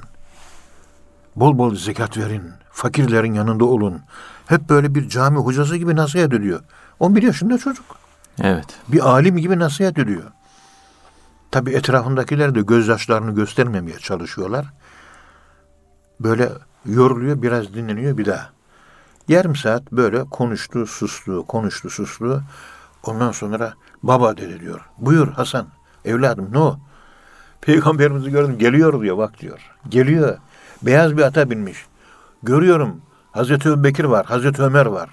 Bol 1.36 1.58
bol 1.58 1.76
zekat 1.76 2.18
verin. 2.18 2.52
Fakirlerin 2.72 3.34
yanında 3.34 3.66
olun. 3.66 4.02
Hep 4.48 4.70
böyle 4.70 4.96
bir 4.96 5.10
cami 5.10 5.38
hocası 5.38 5.78
gibi 5.78 5.96
nasihat 5.96 6.34
ediyor. 6.34 6.60
11 7.00 7.24
yaşında 7.24 7.58
çocuk. 7.58 7.86
Evet. 8.42 8.80
Bir 8.88 9.00
alim 9.00 9.38
gibi 9.38 9.60
nasihat 9.60 10.00
ediyor. 10.00 10.24
Tabi 11.52 11.72
etrafındakiler 11.72 12.56
de 12.56 12.62
gözyaşlarını 12.62 13.36
göstermemeye 13.36 13.98
çalışıyorlar. 14.00 14.66
Böyle 16.20 16.50
yoruluyor, 16.86 17.42
biraz 17.42 17.74
dinleniyor 17.74 18.18
bir 18.18 18.26
daha. 18.26 18.57
Yarım 19.28 19.56
saat 19.56 19.92
böyle 19.92 20.24
konuştu, 20.24 20.88
sustu, 20.88 21.46
konuştu, 21.48 21.90
sustu. 21.90 22.44
Ondan 23.04 23.32
sonra 23.32 23.74
baba 24.04 24.38
dedi 24.38 24.60
diyor. 24.60 24.82
Buyur 24.98 25.28
Hasan, 25.28 25.68
evladım 26.06 26.50
ne 26.52 26.60
o? 26.60 26.80
Peygamberimizi 27.62 28.32
gördüm, 28.32 28.58
geliyor 28.58 29.02
diyor 29.02 29.18
bak 29.18 29.40
diyor. 29.40 29.72
Geliyor, 29.90 30.38
beyaz 30.82 31.18
bir 31.18 31.22
ata 31.22 31.50
binmiş. 31.50 31.86
Görüyorum, 32.44 33.02
Hazreti 33.32 33.70
Ebubekir 33.70 34.04
var, 34.04 34.26
Hazreti 34.26 34.62
Ömer 34.64 34.86
var. 34.86 35.10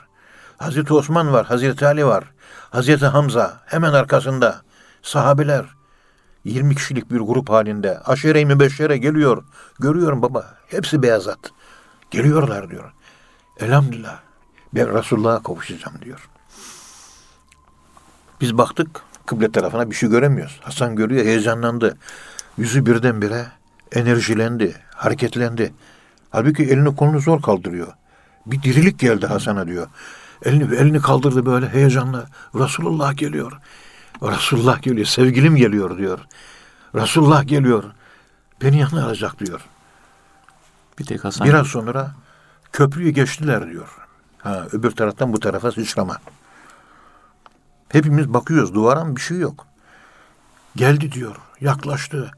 Hazreti 0.59 0.95
Osman 0.95 1.33
var, 1.33 1.47
Hazreti 1.47 1.87
Ali 1.87 2.07
var. 2.07 2.25
Hazreti 2.71 3.07
Hamza 3.07 3.61
hemen 3.67 3.93
arkasında. 3.93 4.61
Sahabeler 5.03 5.65
20 6.45 6.75
kişilik 6.75 7.11
bir 7.11 7.21
grup 7.21 7.51
halinde. 7.51 7.99
Aşere-i 7.99 8.47
mübeşşere 8.47 8.97
geliyor. 8.97 9.45
Görüyorum 9.79 10.23
baba. 10.23 10.55
Hepsi 10.67 11.03
beyaz 11.03 11.29
at. 11.29 11.51
Geliyorlar 12.11 12.71
diyor. 12.71 12.93
Elhamdülillah. 13.61 14.21
Ben 14.75 14.99
Resulullah'a 14.99 15.43
kavuşacağım 15.43 16.03
diyor. 16.03 16.29
Biz 18.41 18.59
baktık 18.59 19.03
kıble 19.27 19.53
tarafına 19.53 19.91
bir 19.91 19.95
şey 19.95 20.09
göremiyoruz. 20.09 20.61
Hasan 20.63 20.97
görüyor 20.97 21.25
heyecanlandı. 21.25 21.97
Yüzü 22.59 22.87
birdenbire 22.87 23.47
enerjilendi, 23.93 24.77
hareketlendi. 24.95 25.75
Halbuki 26.31 26.63
elini 26.63 26.97
kolunu 26.97 27.21
zor 27.21 27.43
kaldırıyor. 27.43 27.93
Bir 28.47 28.63
dirilik 28.63 28.99
geldi 28.99 29.27
Hasan'a 29.27 29.67
diyor. 29.67 29.87
Elini, 30.45 30.77
elini 30.77 31.01
kaldırdı 31.01 31.47
böyle 31.47 31.69
heyecanla. 31.69 32.27
Resulullah 32.55 33.17
geliyor. 33.17 33.53
Resulullah 34.23 34.83
geliyor. 34.83 35.07
Sevgilim 35.07 35.57
geliyor 35.57 35.99
diyor. 35.99 36.19
Resulullah 36.95 37.47
geliyor. 37.47 37.85
Beni 38.63 38.79
yanına 38.79 39.05
alacak 39.07 39.39
diyor. 39.39 39.61
Bir 40.99 41.05
tek 41.05 41.25
Hasan. 41.25 41.49
Biraz 41.49 41.67
sonra 41.67 42.15
köprüyü 42.75 43.11
geçtiler 43.11 43.71
diyor. 43.71 43.89
Ha, 44.39 44.67
öbür 44.73 44.91
taraftan 44.91 45.33
bu 45.33 45.41
tarafa 45.41 45.73
sıçrama. 45.73 46.17
Hepimiz 47.89 48.35
bakıyoruz 48.35 48.75
duvara 48.75 49.17
bir 49.17 49.21
şey 49.21 49.39
yok. 49.39 49.67
Geldi 50.77 51.13
diyor. 51.13 51.37
Yaklaştı. 51.61 52.31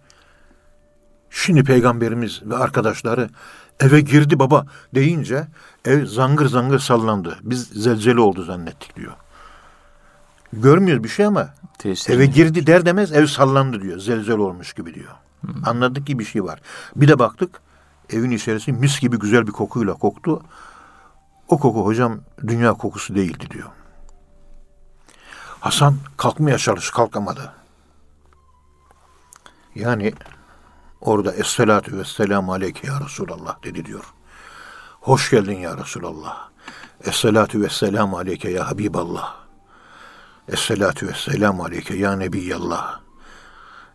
Şimdi 1.31 1.65
peygamberimiz 1.65 2.43
ve 2.45 2.57
arkadaşları 2.57 3.31
eve 3.81 4.01
girdi 4.01 4.39
baba 4.39 4.67
deyince 4.95 5.47
ev 5.85 6.07
zangır 6.07 6.47
zangır 6.47 6.79
sallandı. 6.79 7.39
Biz 7.43 7.69
zelzele 7.69 8.21
oldu 8.21 8.43
zannettik 8.43 8.97
diyor. 8.97 9.13
Görmüyoruz 10.53 11.05
bir 11.05 11.09
şey 11.09 11.27
ama 11.27 11.55
Tesir 11.79 12.15
eve 12.15 12.27
girdi 12.27 12.67
der 12.67 12.87
demez 12.87 13.13
ev 13.13 13.27
sallandı 13.27 13.83
diyor. 13.83 13.99
Zelzel 13.99 14.39
olmuş 14.39 14.73
gibi 14.73 14.95
diyor. 14.95 15.13
Anladık 15.65 16.07
ki 16.07 16.19
bir 16.19 16.25
şey 16.25 16.45
var. 16.45 16.61
Bir 16.97 17.09
de 17.09 17.19
baktık 17.19 17.61
evin 18.11 18.31
içerisi 18.31 18.73
mis 18.73 19.01
gibi 19.01 19.19
güzel 19.19 19.47
bir 19.47 19.53
kokuyla 19.53 19.95
koktu. 19.95 20.43
O 21.49 21.59
koku 21.59 21.85
hocam 21.85 22.21
dünya 22.47 22.73
kokusu 22.73 23.15
değildi 23.15 23.51
diyor. 23.51 23.69
Hasan 25.61 25.97
kalkmaya 26.17 26.59
çalıştı 26.59 26.93
kalkamadı. 26.93 27.53
Yani 29.75 30.13
orada 31.01 31.33
Esselatu 31.33 31.99
vesselamu 31.99 32.53
aleyke 32.53 32.87
ya 32.87 33.01
Resulallah 33.01 33.63
dedi 33.63 33.85
diyor. 33.85 34.05
Hoş 35.01 35.31
geldin 35.31 35.59
ya 35.59 35.79
Resulallah. 35.79 36.49
Esselatu 37.05 37.61
vesselamu 37.61 38.19
aleyke 38.19 38.51
ya 38.51 38.71
Habiballah. 38.71 39.35
Esselatu 40.49 41.07
vesselamu 41.07 41.65
aleyke 41.65 41.97
ya 41.97 42.17
Nebiyallah. 42.17 43.01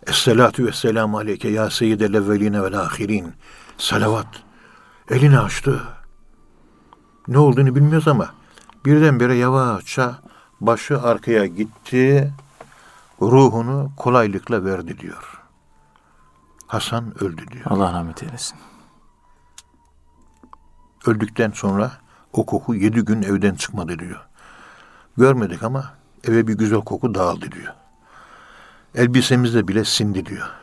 Esselatu 0.07 0.65
vesselamu 0.65 1.17
aleyke 1.17 1.49
ya 1.49 1.69
Seyyidel 1.69 2.13
evveline 2.13 2.63
vel 2.63 2.79
ahirin. 2.79 3.33
Salavat. 3.81 4.27
Elini 5.09 5.39
açtı. 5.39 5.83
Ne 7.27 7.37
olduğunu 7.37 7.75
bilmiyoruz 7.75 8.07
ama 8.07 8.33
birdenbire 8.85 9.35
yavaşça 9.35 10.19
başı 10.59 11.01
arkaya 11.01 11.45
gitti. 11.45 12.33
Ruhunu 13.21 13.91
kolaylıkla 13.97 14.65
verdi 14.65 14.99
diyor. 14.99 15.41
Hasan 16.67 17.23
öldü 17.23 17.47
diyor. 17.47 17.65
Allah 17.65 17.93
rahmet 17.93 18.23
eylesin. 18.23 18.57
Öldükten 21.05 21.51
sonra 21.51 21.91
o 22.33 22.45
koku 22.45 22.75
yedi 22.75 23.01
gün 23.01 23.21
evden 23.21 23.55
çıkmadı 23.55 23.99
diyor. 23.99 24.27
Görmedik 25.17 25.63
ama 25.63 25.93
eve 26.23 26.47
bir 26.47 26.53
güzel 26.53 26.81
koku 26.81 27.15
dağıldı 27.15 27.51
diyor. 27.51 27.73
Elbisemizde 28.95 29.67
bile 29.67 29.85
sindi 29.85 30.25
diyor. 30.25 30.60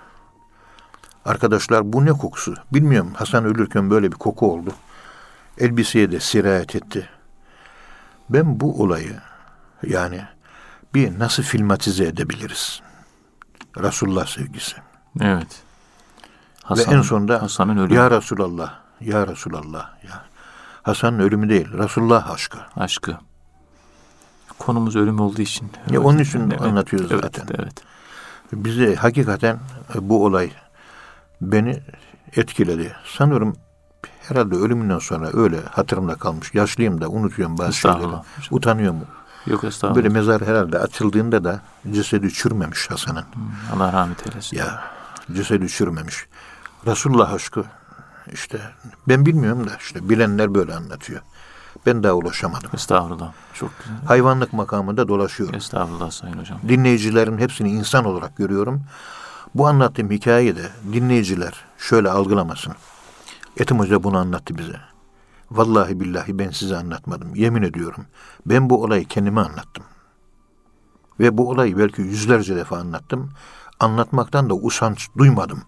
Arkadaşlar 1.29 1.93
bu 1.93 2.05
ne 2.05 2.13
kokusu? 2.13 2.55
Bilmiyorum 2.73 3.13
Hasan 3.15 3.45
ölürken 3.45 3.91
böyle 3.91 4.13
bir 4.13 4.17
koku 4.17 4.53
oldu. 4.53 4.71
Elbiseye 5.59 6.13
de 6.13 6.21
sirayet 6.21 6.77
etti. 6.77 7.09
Ben 8.31 8.61
bu 8.61 8.83
olayı 8.83 9.17
yani 9.87 10.21
bir 10.95 11.19
nasıl 11.19 11.43
filmatize 11.43 12.05
edebiliriz? 12.05 12.81
Resulullah 13.79 14.27
sevgisi. 14.27 14.77
Evet. 15.21 15.63
Ve 16.71 16.83
en 16.83 17.03
sonunda 17.03 17.43
Hasan'ın 17.43 17.77
ölümü. 17.77 17.95
Ya 17.95 18.11
Resulallah, 18.11 18.75
Ya 19.01 19.27
Resulallah. 19.27 20.05
Ya. 20.05 20.25
Hasan'ın 20.83 21.19
ölümü 21.19 21.49
değil, 21.49 21.73
Resulullah 21.73 22.31
aşkı. 22.31 22.59
aşkı. 22.77 23.17
Konumuz 24.59 24.97
ölüm 24.97 25.21
olduğu 25.21 25.43
için. 25.43 25.71
Ya 25.91 26.01
onun 26.01 26.19
için 26.19 26.51
anlatıyoruz 26.51 27.13
evet, 27.13 27.23
zaten. 27.23 27.47
Evet. 27.59 27.83
Bize 28.53 28.95
hakikaten 28.95 29.59
bu 29.95 30.25
olay 30.25 30.51
beni 31.41 31.81
etkiledi. 32.37 32.97
Sanırım 33.05 33.57
herhalde 34.21 34.55
ölümünden 34.55 34.99
sonra 34.99 35.31
öyle 35.33 35.61
hatırımda 35.71 36.15
kalmış. 36.15 36.55
Yaşlıyım 36.55 37.01
da 37.01 37.09
unutuyorum 37.09 37.59
bazı 37.59 37.73
şeyleri. 37.73 38.13
Utanıyorum. 38.51 38.99
Yok 39.47 39.65
estağfurullah. 39.65 39.97
Böyle 39.97 40.09
mezar 40.09 40.43
herhalde 40.43 40.79
açıldığında 40.79 41.45
da 41.45 41.61
cesedi 41.93 42.33
çürümemiş 42.33 42.91
Hasan'ın. 42.91 43.25
Allah 43.77 43.93
rahmet 43.93 44.27
eylesin. 44.27 44.57
Ya 44.57 44.83
cesedi 45.33 45.69
çürümemiş. 45.69 46.27
Resulullah 46.87 47.33
aşkı 47.33 47.65
işte 48.33 48.61
ben 49.09 49.27
bilmiyorum 49.27 49.67
da 49.67 49.77
işte 49.81 50.09
bilenler 50.09 50.55
böyle 50.55 50.75
anlatıyor. 50.75 51.21
Ben 51.87 52.03
daha 52.03 52.13
ulaşamadım. 52.13 52.71
Estağfurullah. 52.75 53.33
Çok 53.55 53.71
güzel. 53.79 53.97
Hayvanlık 54.07 54.53
makamında 54.53 55.09
dolaşıyorum. 55.09 55.55
Estağfurullah 55.55 56.11
Sayın 56.11 56.39
Hocam. 56.39 56.59
Dinleyicilerin 56.69 57.39
hepsini 57.39 57.71
insan 57.71 58.05
olarak 58.05 58.37
görüyorum. 58.37 58.85
Bu 59.55 59.67
anlattığım 59.67 60.11
hikayeyi 60.11 60.57
de 60.57 60.69
dinleyiciler 60.93 61.65
şöyle 61.79 62.11
algılamasın. 62.11 62.75
Etim 63.57 63.79
Hoca 63.79 64.03
bunu 64.03 64.19
anlattı 64.19 64.59
bize. 64.59 64.81
Vallahi 65.51 66.01
billahi 66.01 66.39
ben 66.39 66.51
size 66.51 66.77
anlatmadım. 66.77 67.35
Yemin 67.35 67.63
ediyorum. 67.63 68.07
Ben 68.47 68.71
bu 68.71 68.83
olayı 68.83 69.05
kendime 69.05 69.41
anlattım. 69.41 69.85
Ve 71.21 71.39
bu 71.39 71.49
olayı 71.51 71.79
belki 71.79 72.03
yüzlerce 72.03 72.57
defa 72.57 72.77
anlattım. 72.79 73.31
Anlatmaktan 73.81 74.51
da 74.51 74.55
usanç 74.55 75.09
duymadım. 75.19 75.63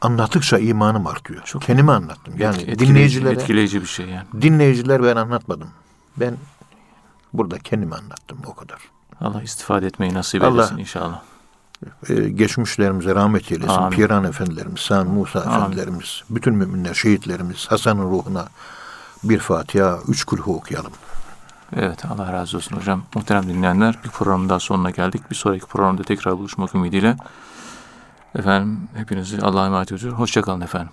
Anlattıkça 0.00 0.58
imanım 0.58 1.06
artıyor. 1.06 1.42
Çok 1.44 1.62
kendime 1.62 1.92
anlattım. 1.92 2.34
Yani 2.38 2.56
Etkileyici, 2.56 2.86
dinleyicilere 2.88 3.32
etkileyici 3.34 3.80
bir 3.80 3.86
şey 3.86 4.06
yani. 4.06 4.26
dinleyiciler 4.42 5.02
ben 5.02 5.16
anlatmadım. 5.16 5.68
Ben 6.16 6.36
burada 7.32 7.58
kendime 7.58 7.96
anlattım 7.96 8.38
o 8.46 8.54
kadar. 8.54 8.78
Allah 9.20 9.42
istifade 9.42 9.86
etmeyi 9.86 10.14
nasip 10.14 10.42
Allah- 10.42 10.50
eylesin 10.62 10.78
inşallah. 10.78 11.22
Ee, 12.08 12.14
geçmişlerimize 12.14 13.14
rahmet 13.14 13.52
eylesin. 13.52 13.72
Amin. 13.72 13.96
Piran 13.96 14.24
efendilerimiz, 14.24 14.80
Sami 14.80 15.10
Musa 15.10 15.40
Amin. 15.40 15.56
efendilerimiz, 15.56 16.22
bütün 16.30 16.54
müminler, 16.54 16.94
şehitlerimiz, 16.94 17.66
Hasan'ın 17.70 18.10
ruhuna 18.10 18.48
bir 19.24 19.38
Fatiha, 19.38 19.98
üç 20.08 20.24
kulhu 20.24 20.56
okuyalım. 20.56 20.92
Evet 21.76 22.04
Allah 22.04 22.32
razı 22.32 22.56
olsun 22.56 22.76
hocam. 22.76 23.02
Muhterem 23.14 23.48
dinleyenler 23.48 23.98
bir 24.04 24.08
programın 24.08 24.48
daha 24.48 24.60
sonuna 24.60 24.90
geldik. 24.90 25.30
Bir 25.30 25.34
sonraki 25.36 25.66
programda 25.66 26.02
tekrar 26.02 26.38
buluşmak 26.38 26.74
ümidiyle. 26.74 27.16
Efendim 28.34 28.80
hepinizi 28.94 29.40
Allah'a 29.40 29.66
emanet 29.66 29.92
ediyorum. 29.92 30.18
Hoşçakalın 30.18 30.60
efendim. 30.60 30.92